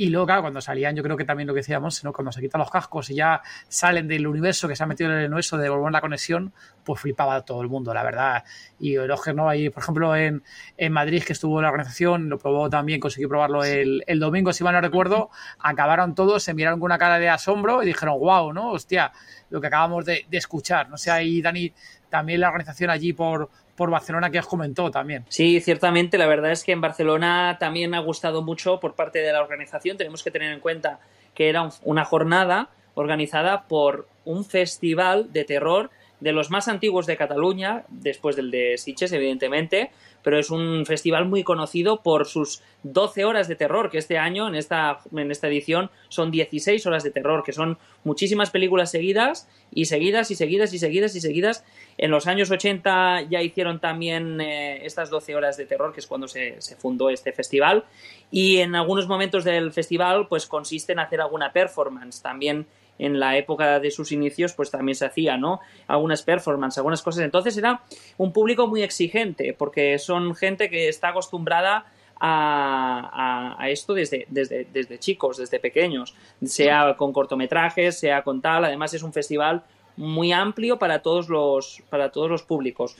[0.00, 2.12] y luego, claro, cuando salían, yo creo que también lo que decíamos, ¿no?
[2.12, 5.18] cuando se quitan los cascos y ya salen del universo que se ha metido en
[5.18, 6.52] el universo de volver la conexión,
[6.84, 8.44] pues flipaba todo el mundo, la verdad.
[8.78, 9.48] Y Roger, ¿no?
[9.48, 10.44] Ahí, por ejemplo, en,
[10.76, 14.52] en Madrid, que estuvo en la organización, lo probó también, consiguió probarlo el, el domingo,
[14.52, 18.20] si mal no recuerdo, acabaron todos, se miraron con una cara de asombro y dijeron,
[18.20, 18.70] wow, ¿no?
[18.70, 19.10] Hostia,
[19.50, 20.88] lo que acabamos de, de escuchar.
[20.90, 21.72] No sé, ahí, Dani,
[22.08, 25.24] también la organización allí por, por Barcelona que os comentó también.
[25.28, 29.32] Sí, ciertamente, la verdad es que en Barcelona también ha gustado mucho por parte de
[29.32, 29.96] la organización.
[29.96, 30.98] Tenemos que tener en cuenta
[31.32, 37.16] que era una jornada organizada por un festival de terror de los más antiguos de
[37.16, 39.92] Cataluña, después del de Sitges, evidentemente,
[40.28, 44.46] pero es un festival muy conocido por sus 12 horas de terror, que este año,
[44.46, 49.48] en esta, en esta edición, son 16 horas de terror, que son muchísimas películas seguidas
[49.72, 51.64] y seguidas y seguidas y seguidas y seguidas.
[51.96, 56.06] En los años 80 ya hicieron también eh, estas 12 horas de terror, que es
[56.06, 57.86] cuando se, se fundó este festival,
[58.30, 62.66] y en algunos momentos del festival pues consiste en hacer alguna performance también
[62.98, 65.60] en la época de sus inicios, pues también se hacía, ¿no?
[65.86, 67.24] Algunas performances, algunas cosas.
[67.24, 67.82] Entonces era
[68.16, 71.86] un público muy exigente, porque son gente que está acostumbrada
[72.20, 78.64] a, esto desde, desde, desde, chicos, desde pequeños, sea con cortometrajes, sea con tal.
[78.64, 79.62] Además, es un festival
[79.96, 82.96] muy amplio para todos los, para todos los públicos.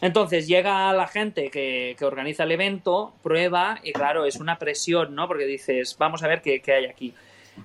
[0.00, 5.14] Entonces llega la gente que, que, organiza el evento, prueba y claro, es una presión,
[5.14, 5.28] ¿no?
[5.28, 7.14] Porque dices, vamos a ver qué, qué hay aquí.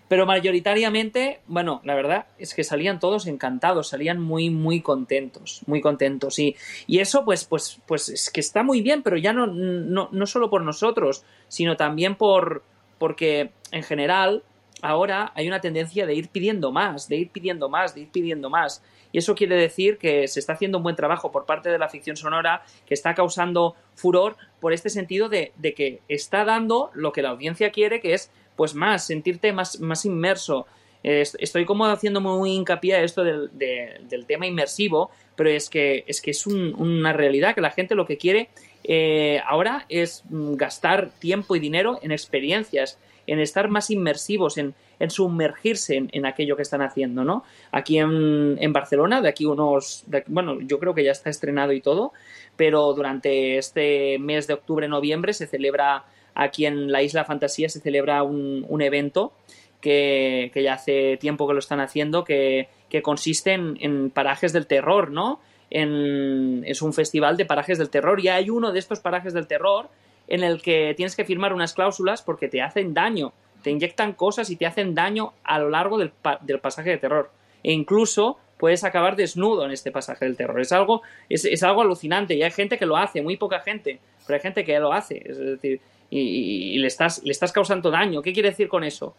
[0.07, 5.81] Pero mayoritariamente, bueno, la verdad es que salían todos encantados, salían muy, muy contentos, muy
[5.81, 6.39] contentos.
[6.39, 6.55] Y,
[6.87, 10.25] y eso, pues, pues, pues es que está muy bien, pero ya no, no, no
[10.25, 12.63] solo por nosotros, sino también por
[12.97, 14.43] porque en general
[14.81, 18.49] ahora hay una tendencia de ir pidiendo más, de ir pidiendo más, de ir pidiendo
[18.49, 18.83] más.
[19.11, 21.89] Y eso quiere decir que se está haciendo un buen trabajo por parte de la
[21.89, 27.11] ficción sonora, que está causando furor por este sentido de, de que está dando lo
[27.11, 30.65] que la audiencia quiere, que es pues más, sentirte más, más inmerso.
[31.03, 36.03] estoy como haciendo muy hincapié a esto del, de, del, tema inmersivo, pero es que
[36.07, 38.49] es, que es un, una realidad que la gente lo que quiere
[38.83, 45.09] eh, ahora es gastar tiempo y dinero en experiencias, en estar más inmersivos, en, en
[45.09, 47.43] sumergirse en, en, aquello que están haciendo, ¿no?
[47.71, 51.81] Aquí en, en Barcelona, de aquí unos, bueno, yo creo que ya está estrenado y
[51.81, 52.13] todo,
[52.55, 56.05] pero durante este mes de octubre-noviembre se celebra
[56.37, 59.33] aquí en la Isla Fantasía se celebra un, un evento
[59.81, 64.67] que, que, ya hace tiempo que lo están haciendo, que, que consiste en, parajes del
[64.67, 65.39] terror, ¿no?
[65.71, 69.47] En, es un festival de parajes del terror y hay uno de estos parajes del
[69.47, 69.89] terror
[70.27, 74.49] en el que tienes que firmar unas cláusulas porque te hacen daño, te inyectan cosas
[74.51, 77.31] y te hacen daño a lo largo del, del pasaje de terror.
[77.63, 80.61] E incluso puedes acabar desnudo en este pasaje del terror.
[80.61, 83.99] Es algo, es, es algo alucinante y hay gente que lo hace, muy poca gente,
[84.25, 85.23] pero hay gente que lo hace.
[85.25, 88.21] Es decir, y, le, estás, le estás causando daño.
[88.21, 89.15] ¿Qué quiere decir con eso?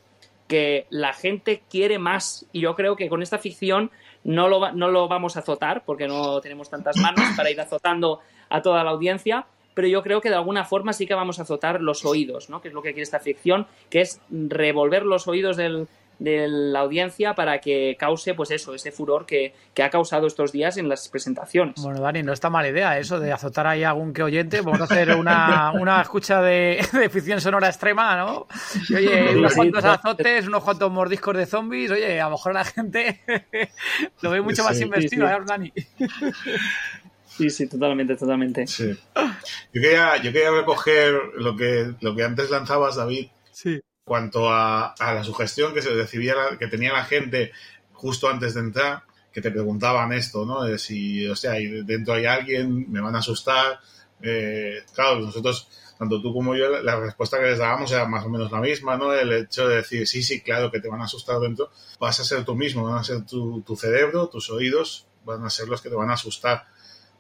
[0.47, 3.91] Que la gente quiere más y yo creo que con esta ficción
[4.25, 8.21] no lo, no lo vamos a azotar porque no tenemos tantas manos para ir azotando
[8.49, 11.43] a toda la audiencia, pero yo creo que de alguna forma sí que vamos a
[11.43, 12.61] azotar los oídos, ¿no?
[12.61, 15.87] que es lo que quiere esta ficción, que es revolver los oídos del,
[16.19, 20.53] de la audiencia para que cause, pues eso, ese furor que, que, ha causado estos
[20.53, 21.77] días en las presentaciones.
[21.81, 24.61] Bueno, Dani, no está mala idea eso de azotar ahí a algún que oyente.
[24.61, 28.47] Vamos a hacer una, una escucha de, de, ficción sonora extrema, ¿no?
[28.89, 31.91] Y, oye, unos cuantos azotes, unos cuantos mordiscos de zombies.
[31.91, 33.21] Oye, a lo mejor la gente
[34.23, 35.73] lo ve mucho sí, más investido, sí, ¿eh, Dani?
[37.27, 38.67] Sí, sí, totalmente, totalmente.
[38.67, 38.99] Sí.
[39.73, 43.29] Yo, quería, yo quería recoger lo que, lo que antes lanzabas, David.
[43.53, 47.53] Sí cuanto a, a, la sugestión que se recibía, que tenía la gente
[47.93, 50.65] justo antes de entrar, que te preguntaban esto, ¿no?
[50.65, 51.53] De si, o sea,
[51.85, 53.79] dentro hay alguien, me van a asustar.
[54.21, 55.69] Eh, claro, nosotros,
[55.99, 58.97] tanto tú como yo, la respuesta que les dábamos era más o menos la misma,
[58.97, 59.13] ¿no?
[59.13, 62.25] El hecho de decir, sí, sí, claro que te van a asustar dentro, vas a
[62.25, 65.81] ser tú mismo, van a ser tu, tu cerebro, tus oídos, van a ser los
[65.83, 66.67] que te van a asustar.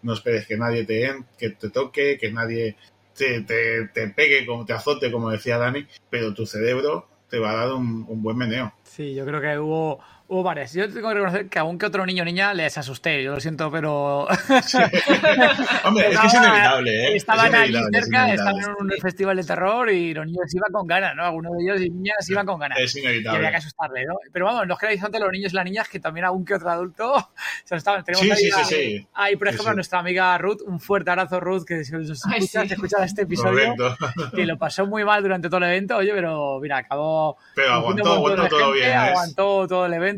[0.02, 2.76] No esperes que nadie te, que te toque, que nadie
[3.18, 7.50] te, te, te, pegue, como te azote, como decía Dani, pero tu cerebro te va
[7.50, 8.72] a dar un, un buen meneo.
[8.84, 10.00] Sí, yo creo que hubo
[10.30, 10.74] Hubo varias.
[10.74, 13.22] Yo tengo que reconocer que aún que otro niño o niña les asusté.
[13.22, 14.26] Yo lo siento, pero.
[15.84, 17.16] Hombre, es que es inevitable, ¿eh?
[17.16, 18.76] Estaban Es allí inevitable, es cerca, estaban inevitable.
[18.78, 21.24] en un festival de terror y los niños iban con ganas, ¿no?
[21.24, 22.78] Algunos de ellos y niñas iban con ganas.
[22.78, 23.50] Es Y había inevitable.
[23.50, 24.14] que asustarle, ¿no?
[24.30, 26.54] Pero vamos, no os creáis ante los niños y las niñas que también algún que
[26.56, 27.30] otro adulto
[27.64, 28.04] se asustaban.
[28.04, 29.06] Tenemos Sí, ahí, sí, a- sí, sí.
[29.14, 29.76] ahí, por Sí, ejemplo, a sí.
[29.76, 30.60] nuestra amiga Ruth.
[30.66, 32.74] Un fuerte abrazo, Ruth, que si os Ay, escuchas, sí.
[32.74, 33.96] escuchas este episodio, Correcto.
[34.36, 38.02] que lo pasó muy mal durante todo el evento, oye, pero mira, acabó Pero aguantó,
[38.02, 38.98] un aguantó todo gente, bien.
[38.98, 40.17] aguantó todo el evento.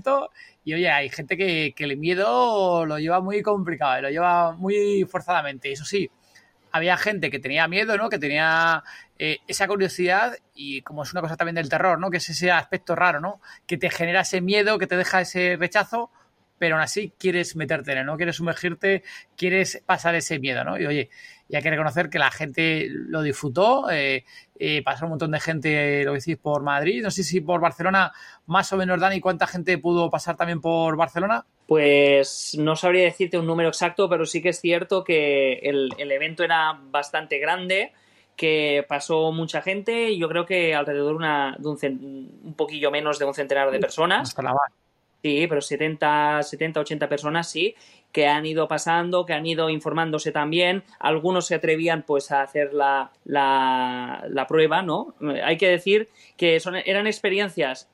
[0.65, 5.05] Y oye, hay gente que, el miedo lo lleva muy complicado, eh, lo lleva muy
[5.05, 5.73] forzadamente.
[5.73, 6.11] Eso sí,
[6.73, 8.09] había gente que tenía miedo, ¿no?
[8.09, 8.83] Que tenía
[9.19, 12.11] eh, esa curiosidad y como es una cosa también del terror, ¿no?
[12.11, 13.41] Que es ese aspecto raro, ¿no?
[13.67, 16.11] Que te genera ese miedo, que te deja ese rechazo,
[16.59, 18.17] pero aún así quieres meterte en él, ¿no?
[18.17, 19.03] Quieres sumergirte,
[19.37, 20.79] quieres pasar ese miedo, ¿no?
[20.79, 21.11] Y oye,
[21.51, 24.25] y hay que reconocer que la gente lo disfrutó, eh,
[24.57, 27.61] eh, pasó un montón de gente, lo que decís, por Madrid, no sé si por
[27.61, 28.13] Barcelona,
[28.47, 31.45] más o menos, Dani, ¿cuánta gente pudo pasar también por Barcelona?
[31.67, 36.13] Pues no sabría decirte un número exacto, pero sí que es cierto que el, el
[36.13, 37.93] evento era bastante grande,
[38.37, 43.25] que pasó mucha gente yo creo que alrededor una, de un, un poquillo menos de
[43.25, 44.35] un centenar de personas.
[45.23, 47.75] Sí, pero 70, 70, 80 personas sí,
[48.13, 50.83] que han ido pasando, que han ido informándose también.
[50.99, 55.15] Algunos se atrevían pues a hacer la, la, la prueba, ¿no?
[55.21, 57.89] Eh, Hay que decir que son, eran experiencias,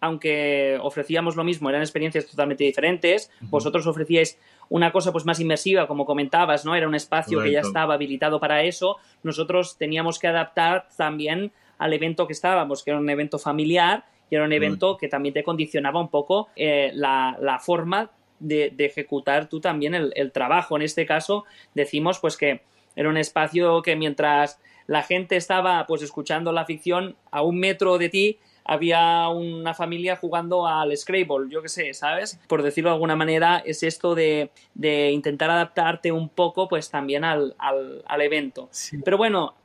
[0.00, 3.30] aunque ofrecíamos lo mismo, eran experiencias totalmente diferentes.
[3.42, 6.74] Vosotros ofrecíais una cosa pues más inmersiva, como comentabas, ¿no?
[6.74, 8.96] Era un espacio que ya estaba habilitado para eso.
[9.22, 14.34] Nosotros teníamos que adaptar también al evento que estábamos, que era un evento familiar y
[14.34, 18.86] era un evento que también te condicionaba un poco eh, la, la forma de, de
[18.86, 20.74] ejecutar tú también el, el trabajo.
[20.74, 22.62] En este caso, decimos pues que
[22.96, 27.98] era un espacio que mientras la gente estaba pues escuchando la ficción a un metro
[27.98, 32.40] de ti había una familia jugando al Scrabble, yo qué sé, ¿sabes?
[32.48, 37.24] Por decirlo de alguna manera, es esto de, de intentar adaptarte un poco pues también
[37.24, 38.68] al, al, al evento.
[38.70, 38.98] Sí.
[39.04, 39.61] Pero bueno, mm,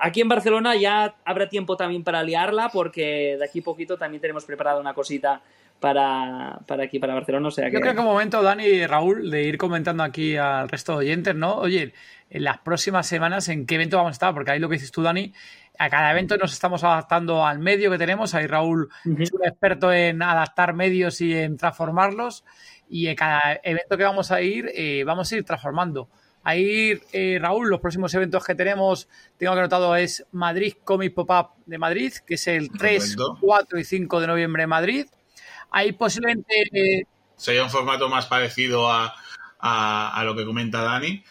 [0.00, 4.44] aquí en Barcelona ya habrá tiempo también para liarla porque de aquí poquito también tenemos
[4.44, 5.40] preparada una cosita
[5.80, 7.48] para, para aquí, para Barcelona.
[7.48, 7.72] O sea que...
[7.72, 10.98] Yo creo que es momento, Dani y Raúl, de ir comentando aquí al resto de
[10.98, 11.54] oyentes, ¿no?
[11.56, 11.94] Oye,
[12.28, 14.34] en las próximas semanas, ¿en qué evento vamos a estar?
[14.34, 15.32] Porque ahí lo que dices tú, Dani,
[15.78, 18.34] a cada evento nos estamos adaptando al medio que tenemos.
[18.34, 19.22] Ahí Raúl Ujú.
[19.22, 22.44] es un experto en adaptar medios y en transformarlos.
[22.88, 26.08] Y en cada evento que vamos a ir, eh, vamos a ir transformando.
[26.42, 31.50] Ahí, eh, Raúl, los próximos eventos que tenemos, tengo que anotado, es Madrid Comic Pop-Up
[31.66, 33.38] de Madrid, que es el 3, Correcto.
[33.40, 35.06] 4 y 5 de noviembre en Madrid.
[35.70, 37.04] Ahí posiblemente eh,
[37.36, 39.14] Sería un formato más parecido a,
[39.58, 41.22] a, a lo que comenta Dani,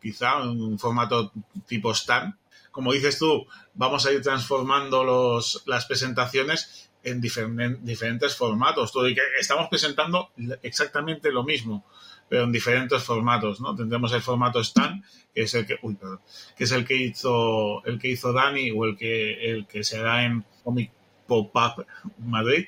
[0.00, 1.32] quizá un formato
[1.66, 2.34] tipo stand.
[2.70, 8.92] Como dices tú, vamos a ir transformando los, las presentaciones en diferen- diferentes formatos.
[8.92, 10.30] Todo y que estamos presentando
[10.62, 11.84] exactamente lo mismo,
[12.30, 13.74] pero en diferentes formatos, ¿no?
[13.74, 15.02] Tendremos el formato stand,
[15.34, 16.20] que es el que, uy, perdón,
[16.56, 19.98] que es el que hizo el que hizo Dani o el que el que se
[19.98, 20.92] hará en Comic
[21.26, 21.84] Pop-Up
[22.18, 22.66] Madrid.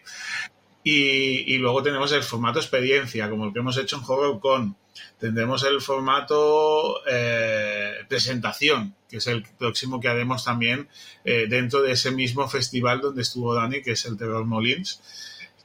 [0.83, 4.77] Y, y luego tenemos el formato experiencia, como el que hemos hecho en HorrorCon.
[5.19, 10.89] Tendremos el formato eh, presentación, que es el próximo que haremos también
[11.25, 15.01] eh, dentro de ese mismo festival donde estuvo Dani, que es el Terror Molins.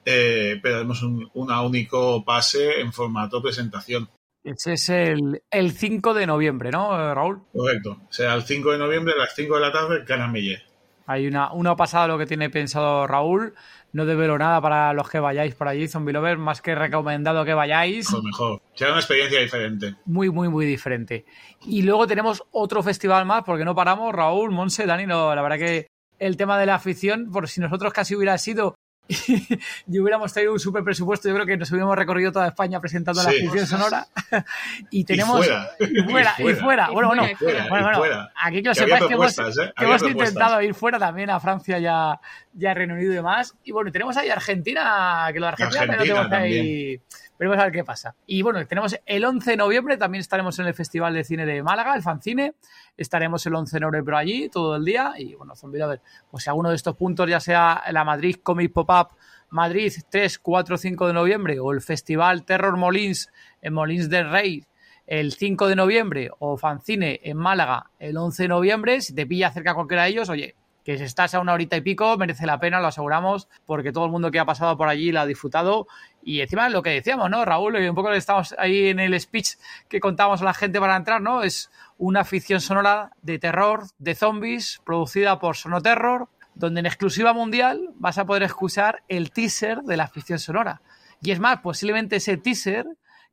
[0.10, 4.08] Eh, pero haremos un una único pase en formato presentación.
[4.42, 7.42] Ese es el, el 5 de noviembre, ¿no, eh, Raúl?
[7.52, 7.98] Correcto.
[8.10, 10.64] Será el 5 de noviembre a las 5 de la tarde Canamelle.
[11.08, 13.54] Hay una, una pasada lo que tiene pensado Raúl.
[13.92, 17.54] No develo nada para los que vayáis por allí, Zombie Lover, más que recomendado que
[17.54, 18.10] vayáis.
[18.10, 18.62] Mejor, mejor.
[18.76, 19.96] Será una experiencia diferente.
[20.06, 21.26] Muy, muy, muy diferente.
[21.66, 25.58] Y luego tenemos otro festival más, porque no paramos, Raúl, Monse, Dani, no, la verdad
[25.58, 28.76] que el tema de la afición, por si nosotros casi hubiera sido
[29.88, 33.24] y hubiéramos tenido un super presupuesto, yo creo que nos hubiéramos recorrido toda España presentando
[33.24, 33.38] la Sí.
[33.38, 34.08] afición sonora.
[34.92, 35.38] y tenemos.
[35.46, 35.70] fuera.
[35.80, 36.88] Y fuera, y fuera.
[36.90, 37.68] Y Bueno, bueno, fuera,
[37.98, 39.74] bueno, aquí que lo sepáis que hemos, ¿eh?
[39.76, 42.20] que hemos intentado ir fuera también a Francia y a,
[42.58, 43.56] y a Reino Unido y demás.
[43.64, 47.02] Y bueno, tenemos ahí Argentina, que lo de Argentina, Argentina tenemos ahí.
[47.40, 48.16] Veremos a ver qué pasa.
[48.26, 51.62] Y bueno, tenemos el 11 de noviembre, también estaremos en el Festival de Cine de
[51.62, 52.56] Málaga, el Fancine.
[52.96, 55.14] Estaremos el 11 de noviembre allí todo el día.
[55.18, 58.74] Y bueno, Zombie Lover, pues si alguno de estos puntos, ya sea la Madrid Comic
[58.74, 59.16] Pop-Up
[59.50, 64.66] Madrid 3, 4, 5 de noviembre o el Festival Terror Molins en Molins del Rey
[65.06, 69.52] el 5 de noviembre o Fancine en Málaga el 11 de noviembre, si te pilla
[69.52, 72.60] cerca cualquiera de ellos, oye, que si estás a una horita y pico, merece la
[72.60, 75.88] pena, lo aseguramos, porque todo el mundo que ha pasado por allí lo ha disfrutado.
[76.28, 77.82] Y encima lo que decíamos, ¿no, Raúl?
[77.82, 79.52] Y un poco estamos ahí en el speech
[79.88, 81.42] que contábamos a la gente para entrar, ¿no?
[81.42, 87.92] Es una ficción sonora de terror, de zombies, producida por Sonoterror, donde en exclusiva mundial
[87.96, 90.82] vas a poder escuchar el teaser de la ficción sonora.
[91.22, 92.86] Y es más, posiblemente ese teaser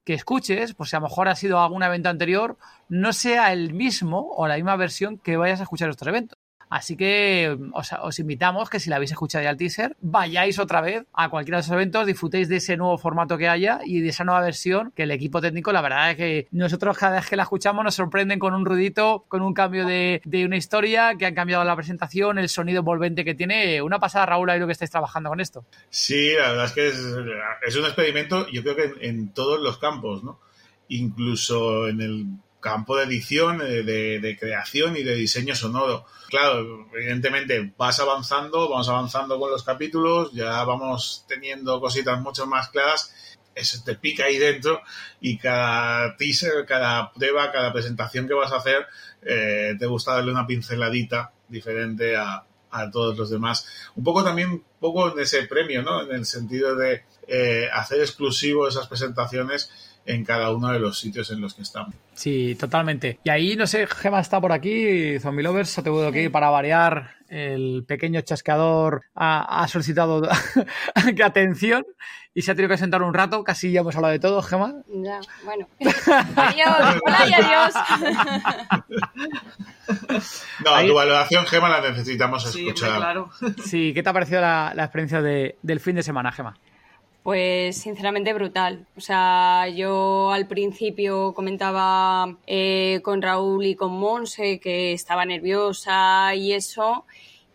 [0.05, 3.75] que escuches, pues si a lo mejor ha sido algún evento anterior, no sea el
[3.75, 6.39] mismo o la misma versión que vayas a escuchar estos eventos.
[6.69, 10.81] Así que os, os, invitamos que si la habéis escuchado ya el teaser, vayáis otra
[10.81, 14.09] vez a cualquiera de esos eventos, disfrutéis de ese nuevo formato que haya y de
[14.09, 17.37] esa nueva versión que el equipo técnico, la verdad es que nosotros cada vez que
[17.37, 21.27] la escuchamos nos sorprenden con un ruidito, con un cambio de, de una historia, que
[21.27, 23.83] han cambiado la presentación, el sonido envolvente que tiene.
[23.83, 25.65] Una pasada, Raúl, ahí lo que estáis trabajando con esto.
[25.91, 26.97] Sí, la verdad es que es,
[27.67, 30.41] es un experimento, yo creo que en, en todos los campos, ¿no?
[30.89, 32.27] Incluso en el
[32.65, 36.07] campo de edición, de, de, creación y de diseño sonoro.
[36.31, 42.71] Claro, evidentemente vas avanzando, vamos avanzando con los capítulos, ya vamos teniendo cositas mucho más
[42.71, 43.15] claras,
[43.55, 44.81] eso te pica ahí dentro
[45.21, 48.87] y cada teaser, cada prueba, cada presentación que vas a hacer,
[49.21, 53.67] eh, te gusta darle una pinceladita diferente a, a todos los demás.
[53.95, 56.03] Un poco también, un poco en ese premio, ¿no?
[56.03, 59.71] En el sentido de eh, hacer exclusivo esas presentaciones
[60.07, 61.95] en cada uno de los sitios en los que estamos.
[62.15, 63.19] Sí, totalmente.
[63.25, 66.51] Y ahí, no sé, Gema está por aquí, Zombie Lovers, ha tenido que ir para
[66.51, 67.15] variar.
[67.29, 70.23] El pequeño chasqueador ha, ha solicitado
[71.25, 71.85] atención
[72.35, 73.43] y se ha tenido que sentar un rato.
[73.43, 74.75] Casi ya hemos hablado de todo, Gema.
[74.89, 75.67] Ya, bueno.
[76.37, 77.75] adiós, hola y adiós.
[80.65, 80.89] No, ahí...
[80.89, 82.91] tu valoración, Gema, la necesitamos escuchar.
[82.91, 83.31] Sí, claro.
[83.65, 86.57] Sí, ¿qué te ha parecido la, la experiencia de, del fin de semana, Gema?
[87.25, 88.87] Pues sinceramente brutal.
[88.97, 96.35] O sea, yo al principio comentaba eh, con Raúl y con Monse que estaba nerviosa
[96.35, 97.07] y eso.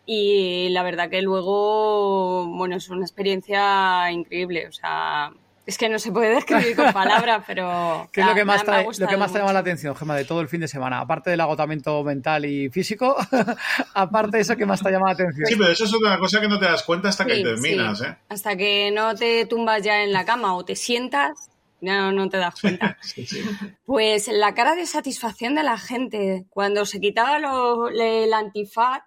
[0.08, 4.68] Y la verdad que luego, bueno, es una experiencia increíble.
[4.68, 5.34] O sea,
[5.70, 8.10] es que no se puede describir con palabras, pero.
[8.12, 10.26] ¿Qué es lo que más, te, lo que más te llama la atención, Gemma, de
[10.26, 11.00] todo el fin de semana?
[11.00, 13.16] Aparte del agotamiento mental y físico,
[13.94, 15.46] aparte de eso, ¿qué más te llama la atención?
[15.46, 18.00] Sí, pero eso es una cosa que no te das cuenta hasta que sí, terminas,
[18.00, 18.06] sí.
[18.06, 18.16] ¿eh?
[18.30, 21.50] Hasta que no te tumbas ya en la cama o te sientas,
[21.82, 22.98] no, no te das cuenta.
[23.02, 23.42] sí, sí.
[23.86, 29.04] Pues la cara de satisfacción de la gente cuando se quitaba lo, el antifaz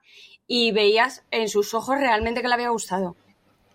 [0.46, 3.16] y veías en sus ojos realmente que le había gustado.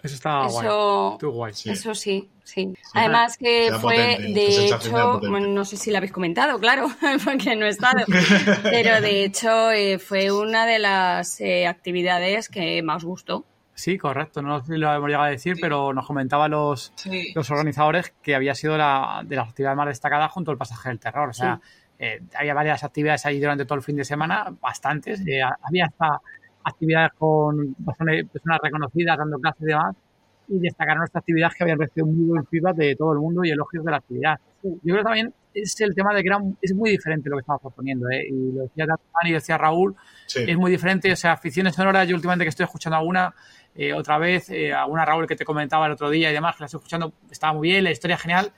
[0.08, 1.32] Eso estaba eso, guay.
[1.32, 1.54] guay.
[1.54, 1.70] Sí.
[1.70, 2.74] Eso sí, sí.
[2.94, 6.88] Además que Era fue, potente, de hecho, bueno, no sé si lo habéis comentado, claro,
[7.26, 8.06] porque no he estado,
[8.64, 13.46] pero de hecho eh, fue una de las eh, actividades que más gustó.
[13.74, 14.42] Sí, correcto.
[14.42, 15.62] No lo hemos llegado a decir, sí.
[15.62, 17.32] pero nos comentaban los, sí.
[17.36, 21.00] los organizadores que había sido la, de las actividades más destacadas junto al pasaje del
[21.00, 21.30] terror.
[21.30, 21.70] O sea, sí.
[22.00, 25.22] eh, había varias actividades ahí durante todo el fin de semana, bastantes.
[25.28, 26.22] Eh, había hasta
[26.68, 29.96] actividades con personas reconocidas dando clases y demás
[30.50, 33.50] y destacar nuestra actividad que habían recibido muy buen feedback de todo el mundo y
[33.50, 34.40] elogios de la actividad.
[34.64, 37.42] Yo creo que también es el tema de que era, es muy diferente lo que
[37.42, 38.28] estamos proponiendo, ¿eh?
[38.30, 40.46] y lo decía Dani y decía Raúl, sí.
[40.48, 43.34] es muy diferente, o sea, aficiones sonoras, yo últimamente que estoy escuchando alguna,
[43.76, 46.64] eh, otra vez, eh, alguna Raúl que te comentaba el otro día y demás, que
[46.64, 48.52] la estoy escuchando, estaba muy bien, la historia es genial,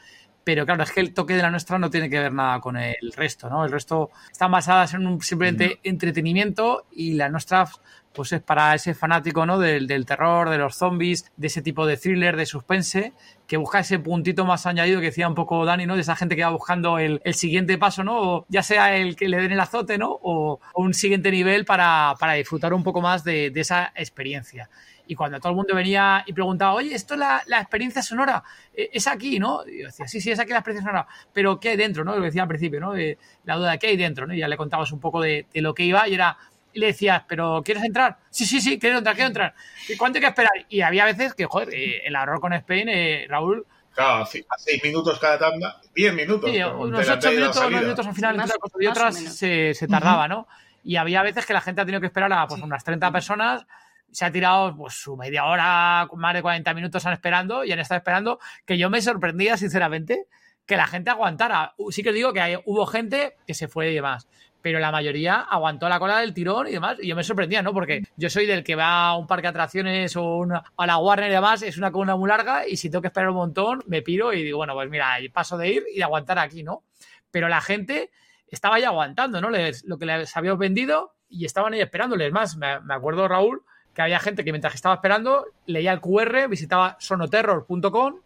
[0.43, 2.77] pero claro, es que el toque de la nuestra no tiene que ver nada con
[2.77, 3.65] el resto, ¿no?
[3.65, 7.67] El resto están basadas en un simplemente entretenimiento y la nuestra
[8.13, 9.59] pues es para ese fanático ¿no?
[9.59, 13.13] del, del, terror, de los zombies, de ese tipo de thriller, de suspense,
[13.47, 15.95] que busca ese puntito más añadido que decía un poco Dani, ¿no?
[15.95, 18.19] De esa gente que va buscando el, el siguiente paso, ¿no?
[18.19, 20.11] O ya sea el que le den el azote, ¿no?
[20.21, 24.69] O, o un siguiente nivel para, para, disfrutar un poco más de, de, esa experiencia.
[25.09, 28.43] Y cuando todo el mundo venía y preguntaba, oye, esto es la, la experiencia sonora,
[28.71, 29.63] es aquí, ¿no?
[29.67, 32.15] Y yo decía, sí, sí, es aquí la experiencia sonora, pero ¿qué hay dentro, no?
[32.15, 32.93] Lo decía al principio, ¿no?
[32.93, 34.35] De la duda de qué hay dentro, ¿no?
[34.35, 36.37] Y ya le contabas un poco de, de lo que iba y era,
[36.73, 38.17] y le decías, ¿pero quieres entrar?
[38.29, 39.55] Sí, sí, sí, quiero entrar, quiero entrar.
[39.87, 40.51] ¿Y cuánto hay que esperar?
[40.69, 43.65] Y había veces que, joder, eh, el error con Spain, eh, Raúl.
[43.93, 46.51] Claro, a seis minutos cada tanda, diez minutos.
[46.51, 50.47] Sí, unos ocho minutos, unos minutos al final, más, y otras se, se, tardaba, ¿no?
[50.83, 53.65] Y había veces que la gente ha tenido que esperar a pues, unas 30 personas
[54.11, 57.79] se ha tirado pues su media hora, más de 40 minutos han esperando y han
[57.79, 60.27] estado esperando, que yo me sorprendía sinceramente
[60.65, 61.73] que la gente aguantara.
[61.89, 64.27] Sí que digo que hay, hubo gente que se fue y demás,
[64.61, 66.97] pero la mayoría aguantó la cola del tirón y demás.
[67.01, 67.73] Y yo me sorprendía, ¿no?
[67.73, 70.97] Porque yo soy del que va a un parque de atracciones o una, a la
[70.97, 73.83] Warner y demás, es una columna muy larga y si tengo que esperar un montón,
[73.87, 76.83] me piro y digo, bueno, pues mira, paso de ir y de aguantar aquí, ¿no?
[77.31, 78.11] Pero la gente
[78.47, 79.49] estaba ya aguantando, ¿no?
[79.49, 82.57] Les, lo que les habíamos vendido y estaban ahí esperándoles más.
[82.57, 83.63] Me, me acuerdo, Raúl,
[83.99, 88.21] que había gente que mientras estaba esperando leía el QR, visitaba sonoterror.com,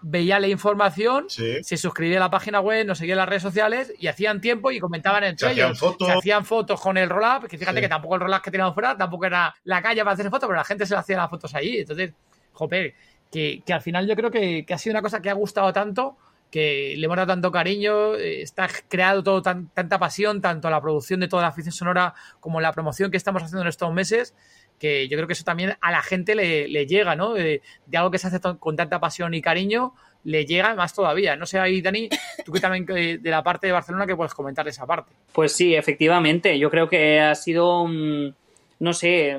[0.00, 1.62] veía la información, sí.
[1.62, 4.70] se suscribía a la página web, nos seguía en las redes sociales y hacían tiempo
[4.70, 5.72] y comentaban entre se ellos.
[5.72, 6.08] Hacían fotos.
[6.08, 7.82] Se hacían fotos con el roll-up, que fíjate sí.
[7.82, 10.56] que tampoco el roll-up que teníamos fuera, tampoco era la calle para hacer fotos, pero
[10.56, 11.80] la gente se hacía las fotos allí.
[11.80, 12.14] Entonces,
[12.54, 12.94] joder,
[13.30, 15.74] que, que al final yo creo que, que ha sido una cosa que ha gustado
[15.74, 16.16] tanto
[16.50, 20.80] que le hemos dado tanto cariño, eh, está creado todo tan, tanta pasión, tanto la
[20.80, 24.34] producción de toda la afición sonora como la promoción que estamos haciendo en estos meses,
[24.78, 27.34] que yo creo que eso también a la gente le, le llega, ¿no?
[27.34, 31.36] De, de, algo que se hace con tanta pasión y cariño, le llega más todavía.
[31.36, 32.08] No sé, ahí, Dani,
[32.44, 35.12] tú que también de la parte de Barcelona que puedes comentar esa parte.
[35.32, 36.58] Pues sí, efectivamente.
[36.58, 39.38] Yo creo que ha sido, no sé,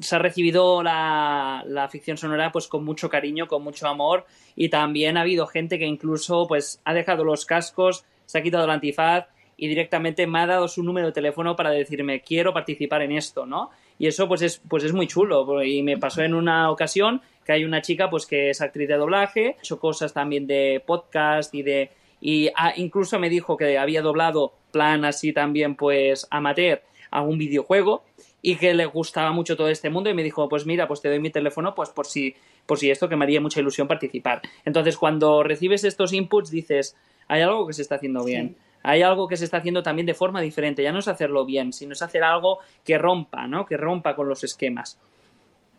[0.00, 4.68] se ha recibido la, la, ficción sonora pues con mucho cariño, con mucho amor y
[4.68, 8.70] también ha habido gente que incluso pues ha dejado los cascos, se ha quitado el
[8.70, 13.12] antifaz y directamente me ha dado su número de teléfono para decirme quiero participar en
[13.12, 13.70] esto, ¿no?
[13.98, 17.52] Y eso pues es, pues es muy chulo y me pasó en una ocasión que
[17.52, 21.54] hay una chica pues que es actriz de doblaje, ha hecho cosas también de podcast
[21.54, 21.90] y de
[22.20, 28.04] y incluso me dijo que había doblado plan así también pues amateur a un videojuego
[28.42, 31.08] y que le gustaba mucho todo este mundo y me dijo, pues mira, pues te
[31.08, 32.34] doy mi teléfono pues por si,
[32.66, 34.42] por si esto que me haría mucha ilusión participar.
[34.64, 36.96] Entonces cuando recibes estos inputs dices,
[37.28, 38.56] hay algo que se está haciendo bien.
[38.82, 40.82] Hay algo que se está haciendo también de forma diferente.
[40.82, 43.66] Ya no es hacerlo bien, sino es hacer algo que rompa, ¿no?
[43.66, 44.98] Que rompa con los esquemas.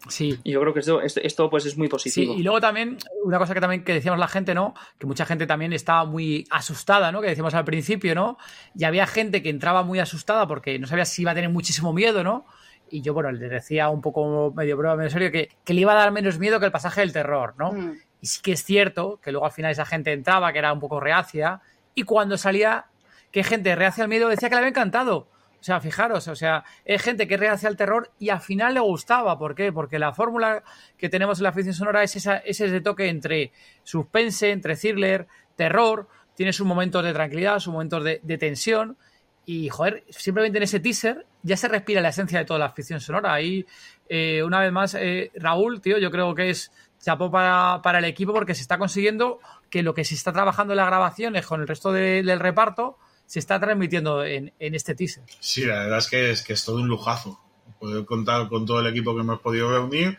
[0.10, 0.40] Sí.
[0.44, 2.34] Y yo creo que esto, esto, pues es muy positivo.
[2.34, 4.74] Sí, y luego también, una cosa que también que decíamos la gente, ¿no?
[4.98, 7.22] Que mucha gente también estaba muy asustada, ¿no?
[7.22, 8.38] Que decíamos al principio, ¿no?
[8.76, 11.94] Y había gente que entraba muy asustada porque no sabía si iba a tener muchísimo
[11.94, 12.46] miedo, ¿no?
[12.90, 15.92] Y yo, bueno, le decía un poco medio prueba, medio serio, que, que, le iba
[15.92, 17.74] a dar menos miedo que el pasaje del terror, ¿no?
[17.74, 17.98] Mm.
[18.22, 20.80] Y sí que es cierto que luego al final esa gente entraba, que era un
[20.80, 21.62] poco reacia,
[21.98, 22.86] y cuando salía,
[23.32, 25.28] que gente reacia al miedo decía que le había encantado.
[25.60, 28.82] O sea, fijaros, o sea, es gente que reacia al terror y al final le
[28.82, 29.40] gustaba.
[29.40, 29.74] ¿Por qué?
[29.74, 30.64] Porque la fórmula
[30.96, 35.26] que tenemos en la ficción sonora es, esa, ese toque entre suspense, entre thriller,
[35.56, 36.08] terror.
[36.36, 38.96] Tiene sus momentos de tranquilidad, sus momentos de, tensión.
[39.44, 43.00] Y, joder, simplemente en ese teaser ya se respira la esencia de toda la ficción
[43.00, 43.34] sonora.
[43.34, 43.66] Ahí,
[44.08, 46.72] eh, una vez más, eh, Raúl, tío, yo creo que es
[47.04, 49.40] chapó para, para, el equipo porque se está consiguiendo
[49.70, 53.40] que lo que se está trabajando en las grabaciones con el resto del reparto se
[53.40, 55.24] está transmitiendo en, este teaser.
[55.40, 57.40] Sí, la verdad es que, es que es todo un lujazo.
[57.80, 60.18] Poder contar con todo el equipo que hemos podido reunir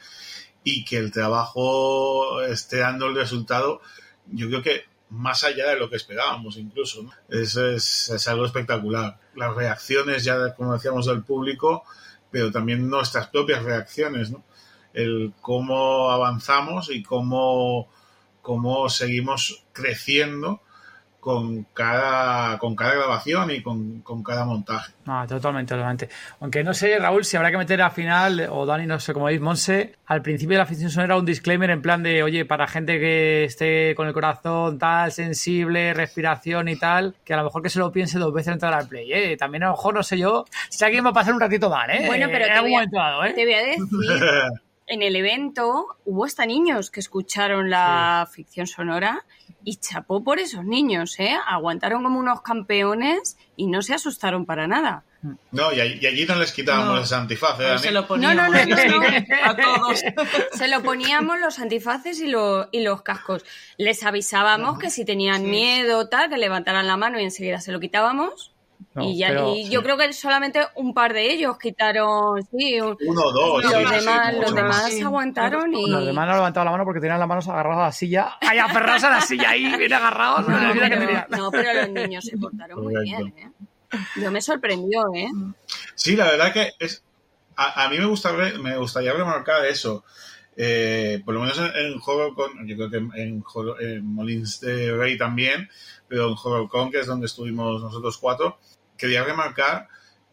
[0.63, 3.81] y que el trabajo esté dando el resultado,
[4.27, 7.03] yo creo que más allá de lo que esperábamos incluso.
[7.03, 7.11] ¿no?
[7.29, 9.19] Es, es, algo espectacular.
[9.35, 11.85] Las reacciones, ya como decíamos, del público,
[12.31, 14.45] pero también nuestras propias reacciones, ¿no?
[14.99, 17.89] El cómo avanzamos y cómo,
[18.43, 20.61] cómo seguimos creciendo
[21.21, 24.93] con cada, con cada grabación y con, cada montaje.
[25.07, 26.09] Ah, totalmente, totalmente.
[26.41, 29.27] Aunque no sé, Raúl, si habrá que meter al final, o Dani, no sé cómo
[29.27, 32.67] veis, Monse, al principio de la ficción sonora un disclaimer en plan de, oye, para
[32.67, 37.63] gente que esté con el corazón tal, sensible, respiración y tal, que a lo mejor
[37.63, 39.37] que se lo piense dos veces entrar al play, ¿eh?
[39.37, 41.91] También a lo mejor, no sé yo, si alguien va a pasar un ratito mal,
[41.91, 42.05] ¿eh?
[42.07, 43.33] Bueno, pero te voy, a, ¿eh?
[43.35, 43.85] te voy a decir
[44.89, 49.25] en el evento hubo hasta niños que escucharon la ficción sonora
[49.65, 51.37] y chapó por esos niños, ¿eh?
[51.47, 55.05] Aguantaron como unos campeones y no se asustaron para nada.
[55.51, 57.79] No, y, allí no les quitábamos ese antifaz, ¿eh?
[57.79, 59.07] Se lo poníamos no, no, no,
[59.43, 60.01] a todos.
[60.53, 62.33] Se lo poníamos los antifaces y,
[62.71, 63.45] y los cascos.
[63.77, 67.81] Les avisábamos que si tenían miedo, tal, que levantaran la mano y enseguida se lo
[67.81, 68.53] quitábamos
[68.97, 69.33] y, ya,
[69.71, 73.65] yo creo que solamente un par de ellos quitaron, sí, uno o dos.
[73.65, 75.89] Los demás, los demás aguantaron y...
[75.89, 78.59] Los demás no levantaban la mano porque tenían las manos agarradas a la silla, ahí
[78.59, 80.49] aferrados a la silla ahí, bien agarrados.
[80.49, 83.51] No, no, pero los niños se portaron muy bien, ¿eh?
[84.17, 85.29] Yo me sorprendió, ¿eh?
[85.95, 87.03] Sí, la verdad que es...
[87.57, 90.05] A, mí me, gusta, me gustaría remarcar eso.
[90.57, 93.13] Eh, por lo menos en, juego con, yo creo que en,
[93.81, 95.69] en, Molins de Rey también,
[96.09, 98.59] pero en HorrorCon, que es donde estuvimos nosotros cuatro,
[98.99, 99.89] quería remarcar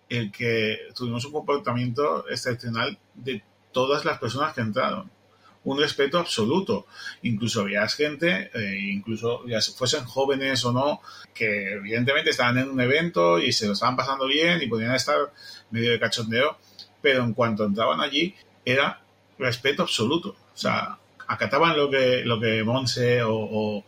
[0.09, 3.41] el que tuvimos un comportamiento excepcional de
[3.71, 5.09] todas las personas que entraron.
[5.63, 6.85] Un respeto absoluto.
[7.23, 11.01] Incluso había gente, eh, incluso ya fuesen jóvenes o no,
[11.33, 15.33] que evidentemente estaban en un evento y se lo estaban pasando bien y podían estar
[15.71, 16.57] medio de cachondeo,
[17.01, 19.01] pero en cuanto entraban allí era
[19.39, 20.35] respeto absoluto.
[20.53, 23.85] O sea, acataban lo que, lo que Monse o, o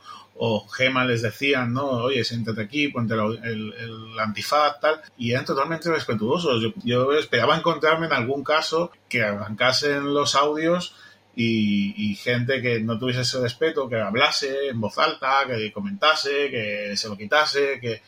[0.69, 5.89] Gema les decían, no, oye, siéntate aquí, ponte el, el, antifaz, tal, y eran totalmente
[5.89, 6.73] respetuosos.
[6.83, 10.95] Yo, esperaba encontrarme en algún caso que arrancasen los audios
[11.35, 16.97] y, gente que no tuviese ese respeto, que hablase en voz alta, que comentase, que
[16.97, 18.01] se lo quitase, que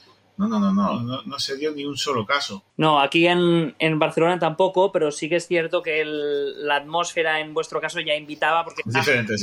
[0.47, 2.63] no, no, no, no, no, se dio ni un solo caso.
[2.77, 7.53] No, aquí en, en Barcelona tampoco, pero sí que es cierto que la atmósfera en
[7.53, 8.83] vuestro caso ya invitaba, porque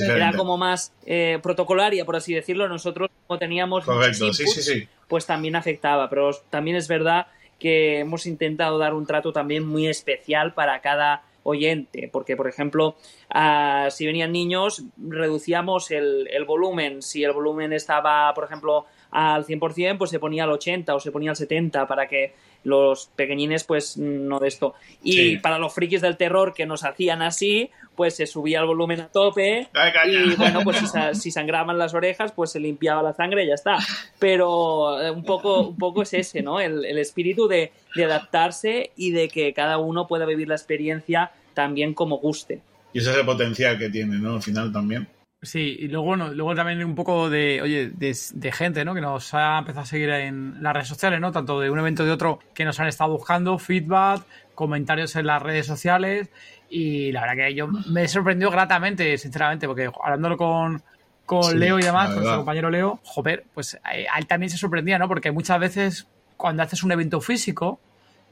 [0.09, 2.67] era como más eh, protocolaria, por así decirlo.
[2.69, 4.89] Nosotros, como teníamos Correcto, sí, sí, sí.
[5.07, 7.27] pues también afectaba, pero también es verdad
[7.59, 12.97] que hemos intentado dar un trato también muy especial para cada oyente, porque por ejemplo,
[13.31, 19.47] ah, si venían niños, reducíamos el, el, volumen, si el volumen estaba, por ejemplo, al
[19.47, 22.35] 100%, pues se ponía al 80 o se ponía al 70 para que
[22.67, 24.75] los pequeñines pues no de esto.
[25.03, 25.37] Y Sí.
[25.39, 29.09] para los frikis del terror que nos hacían así, pues se subía el volumen a
[29.09, 29.69] tope
[30.07, 33.55] y bueno, pues si, si sangraban las orejas, pues se limpiaba la sangre y ya
[33.55, 33.77] está.
[34.19, 36.61] Pero eh, un poco, un poco es ese, ¿no?
[36.61, 41.31] El, el espíritu de, de adaptarse y de que cada uno pueda vivir la experiencia
[41.55, 42.61] también como guste.
[42.93, 44.35] Y ese es el potencial que tiene, ¿no?
[44.35, 45.07] Al final también.
[45.47, 48.95] Sí, y luego, bueno, luego también un poco de, oye, de, de gente, ¿no?
[48.95, 51.31] Que nos ha empezado a seguir en las redes sociales, ¿no?
[51.31, 54.25] Tanto de un evento de otro que nos han estado buscando, feedback,
[54.57, 56.31] comentarios en las redes sociales.
[56.69, 60.83] Y la verdad que yo me he sorprendido gratamente, sinceramente, porque hablándolo con,
[61.25, 64.51] con Sí, Leo y demás, con nuestro compañero Leo, joder, pues eh, a él también
[64.51, 65.07] se sorprendía, ¿no?
[65.07, 67.79] Porque muchas veces cuando haces un evento físico,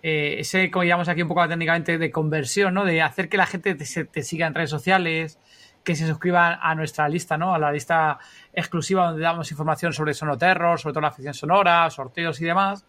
[0.03, 2.85] eh, ese, como llamamos aquí un poco técnicamente, de conversión, ¿no?
[2.85, 5.39] De hacer que la gente te, te siga en redes sociales,
[5.85, 7.55] que se suscriban a nuestra lista, ¿no?
[7.55, 8.19] A la lista
[8.53, 12.87] exclusiva donde damos información sobre Sonoterror, sobre todo la ficción sonora, sorteos y demás.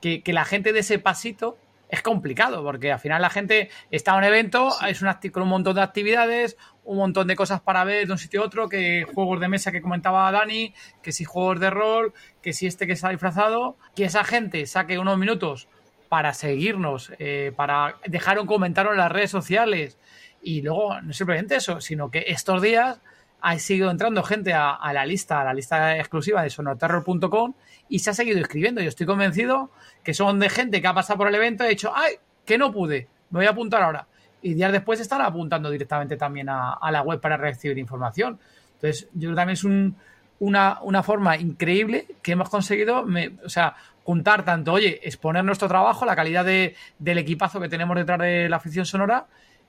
[0.00, 1.56] Que, que la gente de ese pasito
[1.88, 5.48] es complicado, porque al final la gente está en un evento, es acti- con un
[5.48, 9.06] montón de actividades, un montón de cosas para ver de un sitio a otro, que
[9.14, 12.12] juegos de mesa que comentaba Dani, que si juegos de rol,
[12.42, 15.66] que si este que está disfrazado, que esa gente saque unos minutos
[16.10, 19.98] para seguirnos, eh, para dejar un comentario en las redes sociales
[20.42, 23.00] y luego no simplemente eso, sino que estos días
[23.40, 27.54] ha seguido entrando gente a, la lista, a la lista exclusiva de sonoterror.com
[27.88, 28.80] y se ha seguido escribiendo.
[28.80, 29.70] Yo estoy convencido
[30.02, 32.14] que son de gente que ha pasado por el evento y ha dicho, ay,
[32.44, 34.06] que no pude, me voy a apuntar ahora.
[34.42, 38.38] Y días después están apuntando directamente también a, a la web para recibir información.
[38.74, 39.96] Entonces, yo creo que también es un,
[40.40, 43.74] una, una forma increíble que hemos conseguido, me- o sea,
[44.04, 48.48] juntar tanto, oye, exponer nuestro trabajo, la calidad de- del equipazo que tenemos detrás de
[48.48, 49.26] la afición sonora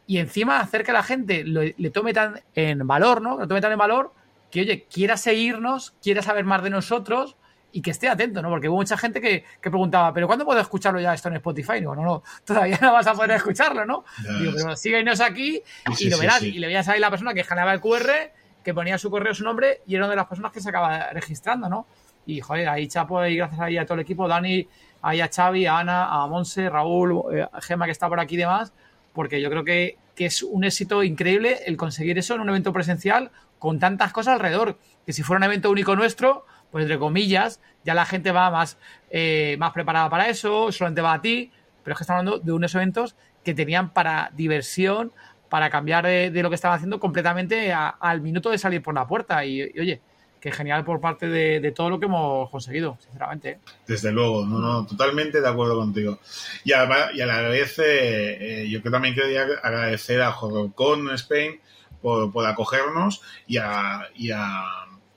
[0.09, 3.37] y encima hacer que la gente lo- le tome tan en valor, ¿no?
[3.37, 4.11] Lo tome tan en valor
[4.49, 7.35] que, oye, quiera seguirnos, quiera saber más de nosotros
[7.71, 8.49] y que esté atento, ¿no?
[8.49, 11.73] Porque hubo mucha gente que, que preguntaba, ¿pero cuándo puedo escucharlo ya esto en Spotify?
[11.81, 14.03] Digo, no, no, todavía no vas a poder escucharlo, ¿no?
[14.39, 16.39] Digo, pero síguenos aquí Sí, y sí, lo sí, verás.
[16.39, 16.55] sí.
[16.55, 18.33] Y le veías ahí la persona que escaneaba el QR,
[18.63, 21.11] que ponía su correo, su nombre, y era una de las personas que se acaba
[21.11, 21.85] registrando, ¿no?
[22.25, 24.67] Y, joder, ahí Chapo, y gracias ahí a todo el equipo, Dani,
[25.03, 28.39] ahí a Xavi, a Ana, a Monse, Raúl, eh, Gema que está por aquí y
[28.39, 28.73] demás,
[29.19, 32.71] porque yo creo que, que es un éxito increíble el conseguir eso en un evento
[32.71, 37.59] presencial con tantas cosas alrededor, que si fuera un evento único nuestro, pues entre comillas,
[37.83, 38.77] ya la gente va más,
[39.09, 41.51] eh, más preparada para eso, solamente va a ti,
[41.83, 45.11] pero es que estamos hablando de unos eventos que tenían para diversión,
[45.49, 49.43] para cambiar de, lo que estaban haciendo completamente al minuto de salir por la puerta.
[49.43, 49.99] Y, oye,
[50.39, 53.49] que genial por parte de, de todo lo que hemos conseguido, sinceramente.
[53.49, 53.59] ¿eh?
[53.87, 56.19] Desde luego, no, no, totalmente de acuerdo contigo.
[56.63, 61.13] Y, además, y a la vez, eh, eh, yo que también quería agradecer a HorrorCon
[61.15, 61.59] Spain
[62.01, 64.63] por, por acogernos y a, y a,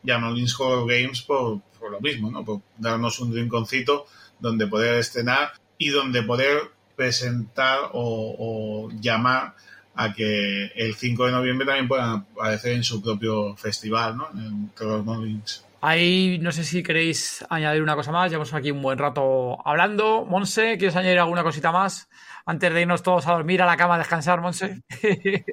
[0.02, 2.44] y a Horror Games por, por lo mismo, ¿no?
[2.44, 4.06] Por darnos un rinconcito
[4.40, 9.54] donde poder estrenar y donde poder presentar o llamar
[9.94, 14.28] a que el 5 de noviembre también puedan aparecer en su propio festival, ¿no?
[14.34, 15.64] En Terror Molins.
[15.84, 18.30] Ahí no sé si queréis añadir una cosa más.
[18.30, 20.24] Llevamos aquí un buen rato hablando.
[20.24, 22.08] Monse, ¿quieres añadir alguna cosita más?
[22.46, 24.82] Antes de irnos todos a dormir a la cama a descansar, Monse.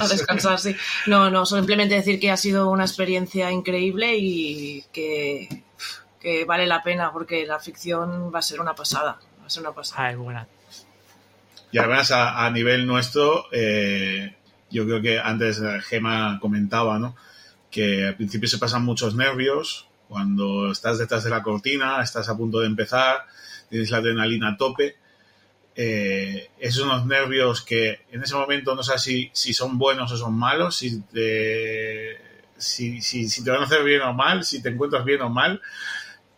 [0.00, 0.74] A descansar, sí.
[1.06, 5.62] No, no, simplemente decir que ha sido una experiencia increíble y que,
[6.18, 9.18] que vale la pena porque la ficción va a ser una pasada.
[9.42, 10.06] Va a ser una pasada.
[10.06, 10.46] Ay, buena.
[11.72, 14.36] Y además, a, nivel nuestro, eh,
[14.70, 17.16] yo creo que antes eh, Gema comentaba, ¿no?
[17.70, 22.36] Que al principio se pasan muchos nervios cuando estás detrás de la cortina, estás a
[22.36, 23.24] punto de empezar,
[23.70, 24.96] tienes la adrenalina a tope.
[25.74, 30.16] Eh, esos unos nervios que en ese momento no sabes si, si son buenos o
[30.18, 32.18] son malos, si te,
[32.58, 35.62] si, si te van a hacer bien o mal, si te encuentras bien o mal,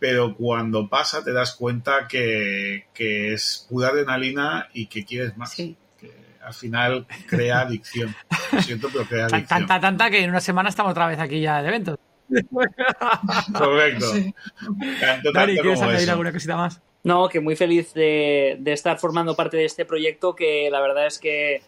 [0.04, 5.52] pero cuando pasa te das cuenta que, que es pura adrenalina y que quieres más.
[5.54, 5.78] Sí.
[5.98, 6.12] Que
[6.44, 8.14] al final crea adicción.
[8.52, 9.46] Lo siento, pero crea adicción.
[9.46, 11.98] Tanta, tanta que en una semana estamos otra vez aquí ya de evento.
[13.58, 14.12] Correcto.
[14.12, 14.34] Sí.
[15.00, 16.10] Tanto, ¿quieres como añadir eso.
[16.12, 16.82] alguna cosita más?
[17.02, 21.06] No, que muy feliz de, de estar formando parte de este proyecto que la verdad
[21.06, 21.62] es que,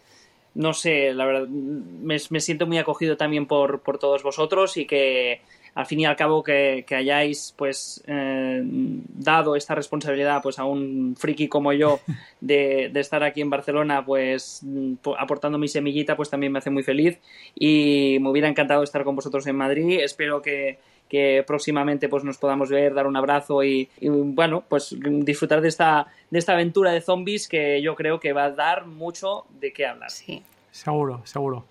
[0.53, 4.85] no sé, la verdad, me, me siento muy acogido también por, por todos vosotros y
[4.85, 5.41] que
[5.77, 10.65] al fin y al cabo que, que hayáis pues eh, dado esta responsabilidad pues a
[10.65, 11.99] un friki como yo
[12.41, 14.61] de, de estar aquí en Barcelona pues
[15.03, 17.19] po- aportando mi semillita pues también me hace muy feliz
[17.53, 22.39] y me hubiera encantado estar con vosotros en Madrid espero que, que próximamente pues nos
[22.39, 26.91] podamos ver, dar un abrazo y, y, bueno, pues disfrutar de esta, de esta aventura
[26.91, 30.09] de zombies que yo creo que va a dar mucho de qué hablar.
[30.09, 30.41] Sí.
[30.71, 31.65] Seguro, seguro.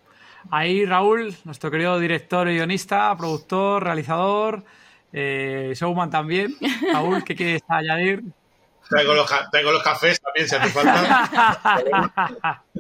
[0.51, 4.65] Ahí Raúl, nuestro querido director guionista, productor, realizador,
[5.13, 6.57] eh, showman también.
[6.93, 8.25] Raúl, ¿qué quieres añadir?
[8.89, 12.63] Traigo los, traigo los cafés también, si hace falta.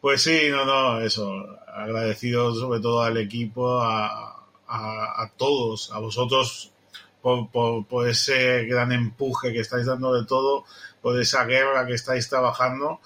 [0.00, 1.30] Pues sí, no, no, eso.
[1.66, 6.72] Agradecido sobre todo al equipo, a, a, todos, a vosotros,
[7.20, 7.50] por,
[7.86, 10.64] por, ese gran empuje que estáis dando de todo,
[11.02, 13.00] por esa guerra que estáis trabajando,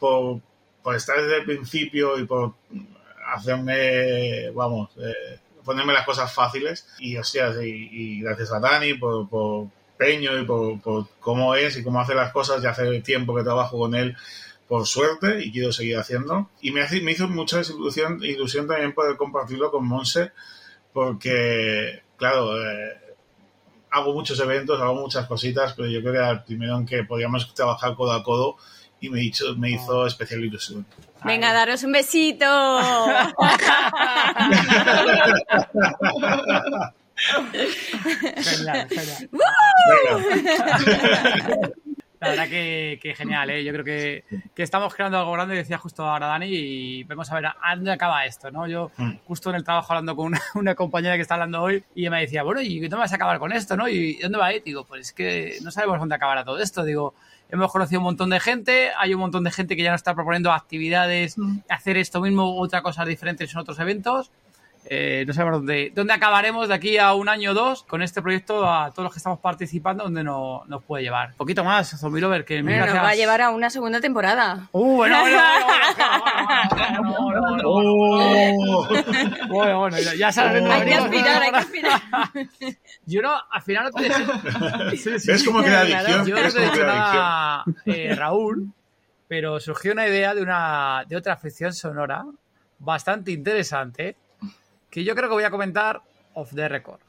[0.00, 0.40] por,
[0.82, 2.54] por estar desde el principio y por
[3.26, 6.86] hacerme, vamos, eh, ponerme las cosas fáciles.
[6.98, 11.76] Y, o sea, y, gracias a Dani por, por peño y por, por, cómo es
[11.76, 12.62] y cómo hace las cosas.
[12.62, 14.16] Ya hace tiempo que trabajo con él
[14.68, 16.48] por suerte y quiero seguir haciendo.
[16.60, 20.32] Y me, hace, me hizo mucha ilusión, ilusión también poder compartirlo con Monse
[20.92, 23.02] porque, claro, eh,
[23.90, 27.04] hago muchos eventos, hago muchas cositas, pero yo creo que era el primero en que
[27.04, 28.56] podíamos trabajar codo a codo
[29.02, 30.86] y me hizo, me hizo especial ilusión.
[31.24, 32.46] Venga, daros un besito.
[38.36, 39.28] genial, genial.
[42.22, 43.64] La verdad que, genial, ¿eh?
[43.64, 44.24] Yo creo que,
[44.54, 48.24] estamos creando algo grande, decía justo ahora Dani, y vamos a ver a dónde acaba
[48.24, 48.68] esto, ¿no?
[48.68, 49.14] Yo mm.
[49.26, 52.44] justo en el trabajo hablando con una, compañera que está hablando hoy y me decía,
[52.44, 53.88] bueno, ¿y dónde vas a acabar con esto, no?
[53.88, 54.62] ¿Y dónde va a ir?
[54.62, 56.84] Digo, pues es que no sabemos dónde acabará todo esto.
[56.84, 57.14] Digo,
[57.52, 60.14] hemos conocido un montón de gente, hay un montón de gente que ya nos está
[60.14, 61.58] proponiendo actividades, mm.
[61.68, 64.30] hacer esto mismo, otra cosas diferentes en otros eventos.
[64.84, 68.20] Eh, no sabemos dónde, dónde acabaremos de aquí a un año o dos con este
[68.20, 71.30] proyecto a todos los que estamos participando, donde no, nos puede llevar.
[71.30, 74.68] Un poquito más, Zombie Lover, que bueno, nos va a llevar a una segunda temporada.
[74.72, 75.38] Uh, bueno, bueno,
[77.62, 78.88] bueno,
[79.48, 80.64] bueno, bueno, ya sabes.
[80.64, 82.00] Hay que aspirar, hay que aspirar.
[83.06, 84.06] Yo no, al final no te
[85.16, 86.26] Es como que la adicción.
[86.26, 88.72] Yo no te he dicho nada, eh, Raúl,
[89.28, 92.24] pero surgió una idea de, una, de otra ficción sonora
[92.78, 94.16] bastante interesante
[94.92, 96.02] que yo creo que voy a comentar
[96.34, 97.00] off the record.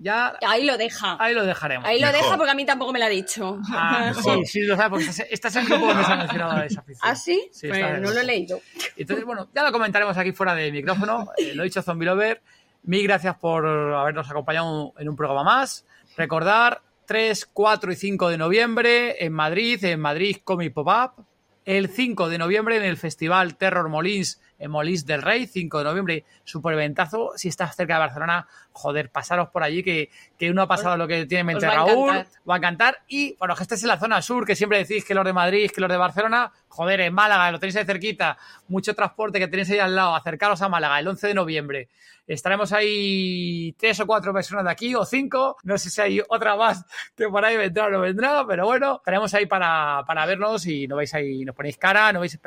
[0.00, 1.16] Ya, ahí lo deja.
[1.18, 1.86] Ahí lo dejaremos.
[1.86, 3.60] Ahí lo deja porque a mí tampoco me lo ha dicho.
[3.70, 6.80] Ah, sí, sí, lo sabe, porque estás, en el grupo donde se ha mencionado esa
[6.80, 7.10] afición.
[7.10, 7.48] ¿Ah, sí?
[7.50, 8.60] sí pues no lo he leído.
[8.96, 11.30] Entonces, bueno, ya lo comentaremos aquí fuera de micrófono.
[11.38, 12.42] Eh, lo he dicho Zombie Lover.
[12.82, 15.86] Mil gracias por habernos acompañado en un programa más.
[16.16, 21.24] Recordar 3, 4 y 5 de noviembre en Madrid, en Madrid Comic Pop-Up.
[21.64, 25.84] El 5 de noviembre en el Festival Terror Molins en Molís del Rey, 5 de
[25.84, 27.32] noviembre, super eventazo.
[27.36, 31.06] Si estás cerca de Barcelona, joder, pasaros por allí, que, que uno ha pasado lo
[31.06, 32.98] que tiene en mente Raúl, va a encantar.
[33.08, 35.70] Y bueno, que estés en la zona sur, que siempre decís que los de Madrid,
[35.70, 38.36] que los de Barcelona, joder, en Málaga, lo tenéis ahí cerquita,
[38.68, 41.88] mucho transporte que tenéis ahí al lado, acercaros a Málaga el 11 de noviembre.
[42.26, 46.56] Estaremos ahí tres o cuatro personas de aquí, o cinco, no sé si hay otra
[46.56, 46.84] más
[47.14, 50.88] que por ahí vendrá o no vendrá, pero bueno, estaremos ahí para, para vernos y
[50.88, 52.38] no vais ahí, nos ponéis cara, no veis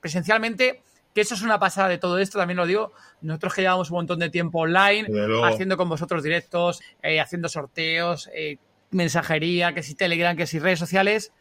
[0.00, 0.82] presencialmente
[1.14, 3.96] que eso es una pasada de todo esto, también lo digo, nosotros que llevamos un
[3.96, 5.08] montón de tiempo online,
[5.44, 8.58] haciendo con vosotros directos, eh, haciendo sorteos, eh,
[8.90, 11.32] mensajería, que si Telegram, que si redes sociales,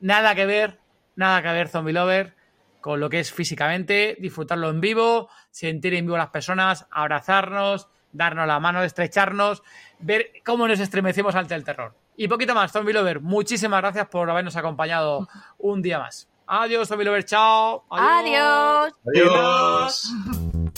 [0.00, 0.78] nada que ver,
[1.16, 2.34] nada que ver, Zombie Lover,
[2.80, 7.88] con lo que es físicamente, disfrutarlo en vivo, sentir en vivo a las personas, abrazarnos,
[8.12, 9.62] darnos la mano, estrecharnos,
[9.98, 11.94] ver cómo nos estremecemos ante el terror.
[12.16, 16.28] Y poquito más, Zombie Lover, muchísimas gracias por habernos acompañado un día más.
[16.46, 17.84] Adiós, Zombie chao.
[17.90, 18.92] Adiós.
[19.06, 20.12] Adiós.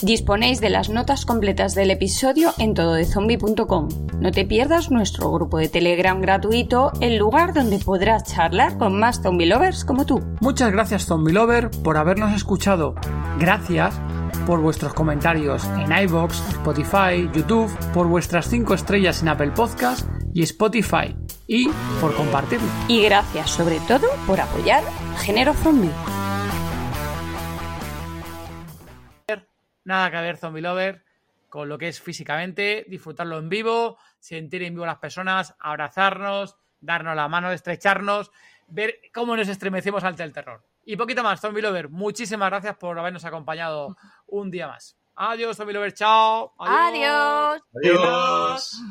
[0.01, 3.89] Disponéis de las notas completas del episodio en tododezombie.com.
[4.19, 9.21] No te pierdas nuestro grupo de Telegram gratuito, el lugar donde podrás charlar con más
[9.23, 10.21] zombie lovers como tú.
[10.39, 12.93] Muchas gracias zombie lover por habernos escuchado.
[13.39, 13.99] Gracias
[14.45, 20.43] por vuestros comentarios en iBox, Spotify, YouTube, por vuestras 5 estrellas en Apple Podcast y
[20.43, 21.15] Spotify
[21.47, 21.69] y
[22.01, 22.67] por compartirlo.
[22.87, 24.83] Y gracias sobre todo por apoyar
[25.17, 25.91] Género Zombie.
[29.83, 31.05] Nada que ver, Zombie Lover,
[31.47, 36.57] con lo que es físicamente, disfrutarlo en vivo, sentir en vivo a las personas, abrazarnos,
[36.81, 38.31] darnos la mano, estrecharnos,
[38.67, 40.65] ver cómo nos estremecemos ante el terror.
[40.85, 41.87] Y poquito más, Zombie Lover.
[41.87, 43.95] Muchísimas gracias por habernos acompañado
[44.27, 44.97] un día más.
[45.17, 45.93] Adiós, Zombie Lover.
[45.93, 46.53] Chao.
[46.59, 47.61] Adiós.
[47.75, 48.81] Adiós.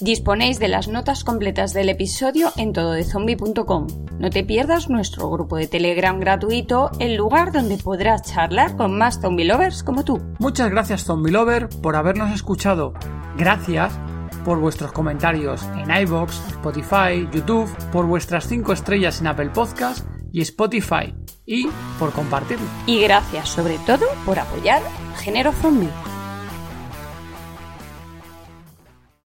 [0.00, 3.86] Disponéis de las notas completas del episodio en tododezombie.com.
[4.18, 9.20] No te pierdas nuestro grupo de Telegram gratuito, el lugar donde podrás charlar con más
[9.20, 10.20] zombie lovers como tú.
[10.40, 12.92] Muchas gracias zombie lover por habernos escuchado.
[13.36, 13.92] Gracias
[14.44, 20.40] por vuestros comentarios en iBox, Spotify, YouTube, por vuestras 5 estrellas en Apple Podcast y
[20.42, 21.14] Spotify
[21.46, 21.68] y
[21.98, 22.66] por compartirlo.
[22.86, 24.82] Y gracias sobre todo por apoyar
[25.16, 25.90] Género Zombie.